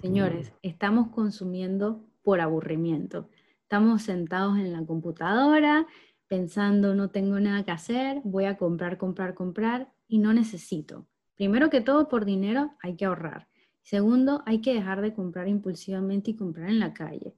Señores, 0.00 0.52
estamos 0.62 1.08
consumiendo 1.08 2.04
por 2.22 2.40
aburrimiento. 2.40 3.28
Estamos 3.62 4.02
sentados 4.02 4.56
en 4.58 4.72
la 4.72 4.84
computadora 4.86 5.86
pensando 6.28 6.94
no 6.94 7.10
tengo 7.10 7.38
nada 7.38 7.64
que 7.64 7.70
hacer, 7.70 8.20
voy 8.24 8.46
a 8.46 8.56
comprar, 8.56 8.96
comprar, 8.96 9.34
comprar 9.34 9.92
y 10.08 10.18
no 10.18 10.32
necesito. 10.32 11.06
Primero 11.36 11.68
que 11.70 11.80
todo, 11.80 12.08
por 12.08 12.24
dinero 12.24 12.72
hay 12.80 12.96
que 12.96 13.04
ahorrar. 13.04 13.48
Segundo, 13.84 14.42
hay 14.46 14.62
que 14.62 14.72
dejar 14.72 15.02
de 15.02 15.12
comprar 15.12 15.46
impulsivamente 15.46 16.30
y 16.30 16.36
comprar 16.36 16.70
en 16.70 16.80
la 16.80 16.94
calle. 16.94 17.34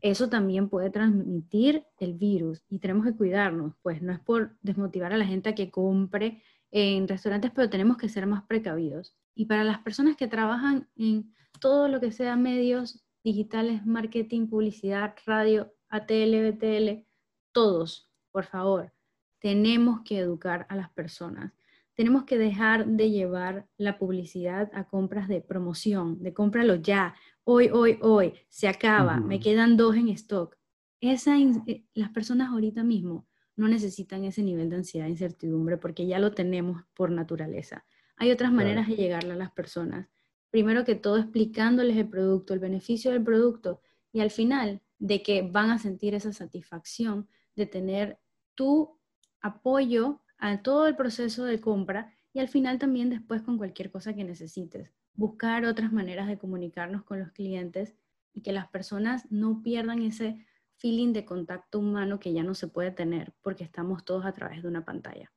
Eso 0.00 0.28
también 0.28 0.68
puede 0.68 0.90
transmitir 0.90 1.84
el 1.98 2.14
virus 2.14 2.64
y 2.68 2.78
tenemos 2.78 3.04
que 3.04 3.16
cuidarnos, 3.16 3.74
pues 3.82 4.00
no 4.00 4.12
es 4.12 4.20
por 4.20 4.56
desmotivar 4.62 5.12
a 5.12 5.16
la 5.16 5.26
gente 5.26 5.48
a 5.48 5.56
que 5.56 5.72
compre 5.72 6.40
en 6.70 7.08
restaurantes, 7.08 7.50
pero 7.50 7.68
tenemos 7.68 7.96
que 7.96 8.08
ser 8.08 8.26
más 8.26 8.44
precavidos. 8.44 9.16
Y 9.34 9.46
para 9.46 9.64
las 9.64 9.80
personas 9.80 10.16
que 10.16 10.28
trabajan 10.28 10.88
en 10.96 11.34
todo 11.60 11.88
lo 11.88 12.00
que 12.00 12.12
sea 12.12 12.36
medios 12.36 13.04
digitales, 13.24 13.84
marketing, 13.84 14.46
publicidad, 14.46 15.16
radio, 15.26 15.74
ATL, 15.88 16.52
BTL, 16.52 17.04
todos, 17.50 18.08
por 18.30 18.44
favor, 18.44 18.92
tenemos 19.40 20.02
que 20.02 20.20
educar 20.20 20.64
a 20.68 20.76
las 20.76 20.90
personas. 20.90 21.52
Tenemos 21.98 22.26
que 22.26 22.38
dejar 22.38 22.86
de 22.86 23.10
llevar 23.10 23.66
la 23.76 23.98
publicidad 23.98 24.70
a 24.72 24.84
compras 24.84 25.26
de 25.26 25.40
promoción, 25.40 26.22
de 26.22 26.32
cómpralo 26.32 26.76
ya, 26.76 27.16
hoy, 27.42 27.70
hoy, 27.70 27.98
hoy, 28.02 28.34
se 28.48 28.68
acaba, 28.68 29.16
me 29.16 29.40
quedan 29.40 29.76
dos 29.76 29.96
en 29.96 30.08
stock. 30.10 30.56
Esa, 31.00 31.36
eh, 31.36 31.84
las 31.94 32.10
personas 32.10 32.50
ahorita 32.50 32.84
mismo 32.84 33.26
no 33.56 33.66
necesitan 33.66 34.24
ese 34.24 34.44
nivel 34.44 34.70
de 34.70 34.76
ansiedad 34.76 35.08
e 35.08 35.10
incertidumbre 35.10 35.76
porque 35.76 36.06
ya 36.06 36.20
lo 36.20 36.30
tenemos 36.34 36.84
por 36.94 37.10
naturaleza. 37.10 37.84
Hay 38.14 38.30
otras 38.30 38.52
maneras 38.52 38.86
de 38.86 38.94
llegarle 38.94 39.32
a 39.32 39.36
las 39.36 39.50
personas. 39.50 40.06
Primero 40.50 40.84
que 40.84 40.94
todo 40.94 41.16
explicándoles 41.16 41.96
el 41.96 42.08
producto, 42.08 42.54
el 42.54 42.60
beneficio 42.60 43.10
del 43.10 43.24
producto 43.24 43.80
y 44.12 44.20
al 44.20 44.30
final 44.30 44.82
de 45.00 45.20
que 45.24 45.42
van 45.42 45.70
a 45.70 45.80
sentir 45.80 46.14
esa 46.14 46.32
satisfacción 46.32 47.26
de 47.56 47.66
tener 47.66 48.20
tu 48.54 49.00
apoyo 49.40 50.20
a 50.38 50.62
todo 50.62 50.86
el 50.86 50.96
proceso 50.96 51.44
de 51.44 51.60
compra 51.60 52.12
y 52.32 52.40
al 52.40 52.48
final 52.48 52.78
también 52.78 53.10
después 53.10 53.42
con 53.42 53.58
cualquier 53.58 53.90
cosa 53.90 54.14
que 54.14 54.24
necesites. 54.24 54.92
Buscar 55.14 55.64
otras 55.64 55.92
maneras 55.92 56.28
de 56.28 56.38
comunicarnos 56.38 57.02
con 57.02 57.18
los 57.18 57.32
clientes 57.32 57.96
y 58.32 58.42
que 58.42 58.52
las 58.52 58.68
personas 58.68 59.30
no 59.30 59.62
pierdan 59.62 60.02
ese 60.02 60.46
feeling 60.76 61.12
de 61.12 61.24
contacto 61.24 61.80
humano 61.80 62.20
que 62.20 62.32
ya 62.32 62.44
no 62.44 62.54
se 62.54 62.68
puede 62.68 62.92
tener 62.92 63.32
porque 63.42 63.64
estamos 63.64 64.04
todos 64.04 64.24
a 64.24 64.32
través 64.32 64.62
de 64.62 64.68
una 64.68 64.84
pantalla. 64.84 65.30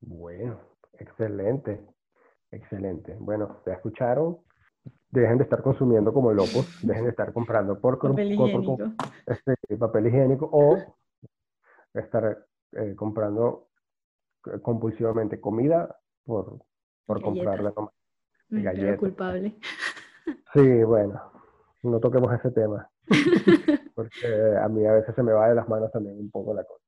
Bueno, 0.00 0.60
excelente, 0.98 1.80
excelente. 2.50 3.16
Bueno, 3.20 3.60
te 3.64 3.72
escucharon. 3.72 4.38
Dejen 5.10 5.38
de 5.38 5.44
estar 5.44 5.62
consumiendo 5.62 6.12
como 6.12 6.32
locos, 6.32 6.66
dejen 6.82 7.04
de 7.04 7.10
estar 7.10 7.32
comprando 7.32 7.80
por 7.80 7.98
papel 7.98 8.32
higiénico, 8.32 8.78
este, 9.26 9.54
papel 9.78 10.06
higiénico 10.08 10.48
o 10.52 10.76
estar 11.94 12.46
eh, 12.72 12.94
comprando 12.94 13.67
compulsivamente 14.62 15.40
comida 15.40 15.98
por, 16.24 16.58
por 17.06 17.22
comprar 17.22 17.62
la 17.62 17.72
comida. 17.72 18.96
culpable. 18.98 19.58
Sí, 20.52 20.82
bueno, 20.84 21.20
no 21.82 22.00
toquemos 22.00 22.32
ese 22.32 22.50
tema. 22.50 22.90
porque 23.94 24.56
a 24.62 24.68
mí 24.68 24.86
a 24.86 24.92
veces 24.92 25.14
se 25.14 25.22
me 25.22 25.32
va 25.32 25.48
de 25.48 25.54
las 25.54 25.68
manos 25.68 25.90
también 25.90 26.18
un 26.18 26.30
poco 26.30 26.54
la 26.54 26.64
cosa. 26.64 26.84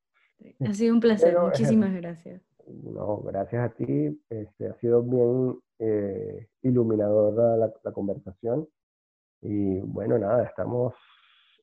Ha 0.60 0.72
sido 0.72 0.94
un 0.94 1.00
placer, 1.00 1.38
muchísimas 1.38 1.92
gracias. 1.92 2.42
No, 2.66 3.18
gracias 3.22 3.70
a 3.70 3.74
ti. 3.74 4.22
Este, 4.28 4.68
ha 4.68 4.74
sido 4.76 5.02
bien 5.02 5.58
eh, 5.78 6.48
iluminadora 6.62 7.56
la, 7.56 7.72
la, 7.82 7.92
conversación. 7.92 8.68
Y 9.42 9.80
bueno, 9.80 10.18
nada, 10.18 10.44
estamos 10.44 10.94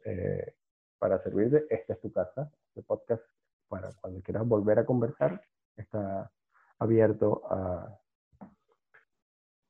eh, 0.06 0.54
para 1.00 1.22
servirte. 1.24 1.66
Esta 1.70 1.94
es 1.94 2.02
tu 2.02 2.12
casa. 2.12 2.52
Este 2.70 2.84
podcast, 2.84 3.24
para 3.68 3.92
cuando 4.02 4.22
quieras 4.22 4.46
volver 4.48 4.80
a 4.80 4.86
conversar, 4.86 5.42
está 5.78 6.32
abierto 6.80 7.44
a, 7.50 8.00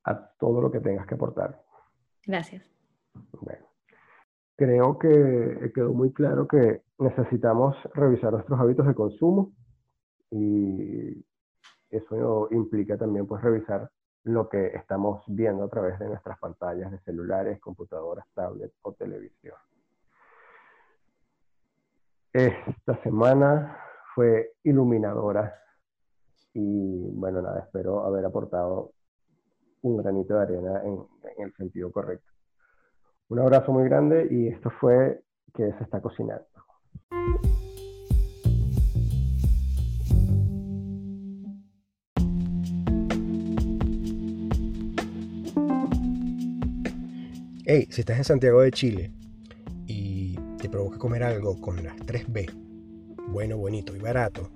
a 0.06 0.30
todo 0.40 0.62
lo 0.62 0.72
que 0.72 0.80
tengas 0.80 1.06
que 1.06 1.16
aportar. 1.16 1.62
Gracias. 2.26 2.64
Bueno 3.40 3.68
creo 4.58 4.98
que 4.98 5.72
quedó 5.74 5.94
muy 5.94 6.12
claro 6.12 6.48
que 6.48 6.82
necesitamos 6.98 7.78
revisar 7.94 8.34
nuestros 8.34 8.60
hábitos 8.60 8.88
de 8.88 8.96
consumo 8.96 9.52
y 10.32 11.24
eso 11.90 12.50
implica 12.52 12.98
también 12.98 13.28
pues 13.28 13.42
revisar 13.42 13.90
lo 14.24 14.50
que 14.50 14.68
estamos 14.68 15.24
viendo 15.28 15.64
a 15.64 15.70
través 15.70 15.98
de 16.00 16.08
nuestras 16.08 16.38
pantallas 16.40 16.92
de 16.92 17.00
celulares, 17.00 17.62
computadoras, 17.62 18.26
tablets 18.34 18.76
o 18.82 18.92
televisión. 18.94 19.56
Esta 22.34 23.02
semana 23.04 23.78
fue 24.16 24.54
iluminadora 24.64 25.54
y 26.60 27.12
bueno, 27.12 27.40
nada, 27.40 27.60
espero 27.60 28.04
haber 28.04 28.26
aportado 28.26 28.92
un 29.84 29.98
granito 29.98 30.34
de 30.34 30.42
arena 30.42 30.82
en, 30.84 30.98
el 31.38 31.54
sentido 31.54 31.92
correcto. 31.92 32.32
Un 33.30 33.40
abrazo 33.40 33.72
muy 33.72 33.84
grande 33.84 34.28
y 34.32 34.48
esto 34.48 34.72
fue 34.80 35.22
que 35.54 35.72
se 35.74 35.84
está 35.84 36.02
cocinando. 36.02 36.48
Hey, 47.66 47.88
si 47.92 48.02
estás 48.02 48.18
en 48.18 48.24
Santiago 48.24 48.62
de 48.62 48.72
Chile 48.72 49.12
y 49.86 50.36
te 50.60 50.70
provoca 50.70 50.98
comer 50.98 51.22
algo 51.22 51.62
con 51.62 51.84
las 51.84 51.98
3B, 51.98 52.52
bueno, 53.28 53.58
bonito 53.58 53.96
y 53.96 54.00
barato, 54.00 54.50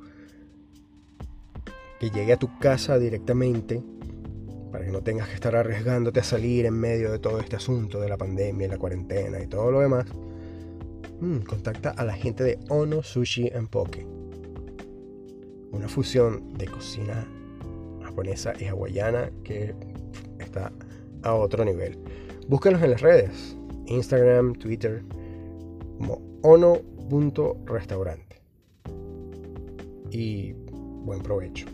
que 2.02 2.10
llegue 2.10 2.34
a 2.34 2.38
tu 2.38 2.58
casa 2.58 2.98
directamente 2.98 3.84
para 4.72 4.84
que 4.84 4.92
no 4.92 5.04
tengas 5.04 5.28
que 5.28 5.36
estar 5.36 5.56
arriesgándote 5.56 6.20
a 6.20 6.24
salir 6.24 6.66
en 6.66 6.74
medio 6.74 7.12
de 7.12 7.20
todo 7.20 7.40
este 7.40 7.58
asunto 7.58 8.00
de 8.00 8.10
la 8.10 8.18
pandemia, 8.18 8.68
la 8.68 8.80
cuarentena 8.80 9.40
y 9.40 9.46
todo 9.46 9.70
lo 9.70 9.82
demás, 9.82 10.08
mm, 11.20 11.42
contacta 11.42 11.92
a 11.92 12.04
la 12.04 12.14
gente 12.14 12.44
de 12.44 12.58
Ono 12.70 13.04
Sushi 13.04 13.52
and 13.54 13.70
Poke. 13.70 14.08
Una 15.72 15.88
fusión 15.88 16.58
de 16.58 16.66
cocina 16.66 17.28
japonesa 18.02 18.54
y 18.60 18.66
hawaiana 18.66 19.30
que 19.44 19.76
está 20.40 20.72
a 21.22 21.36
otro 21.36 21.64
nivel. 21.64 22.00
Búscalos 22.48 22.82
en 22.82 22.90
las 22.90 23.02
redes, 23.02 23.56
Instagram, 23.86 24.56
Twitter, 24.56 25.04
como 26.00 26.20
ono.restaurante. 26.42 28.42
Y 30.10 30.54
buen 31.04 31.22
provecho. 31.22 31.68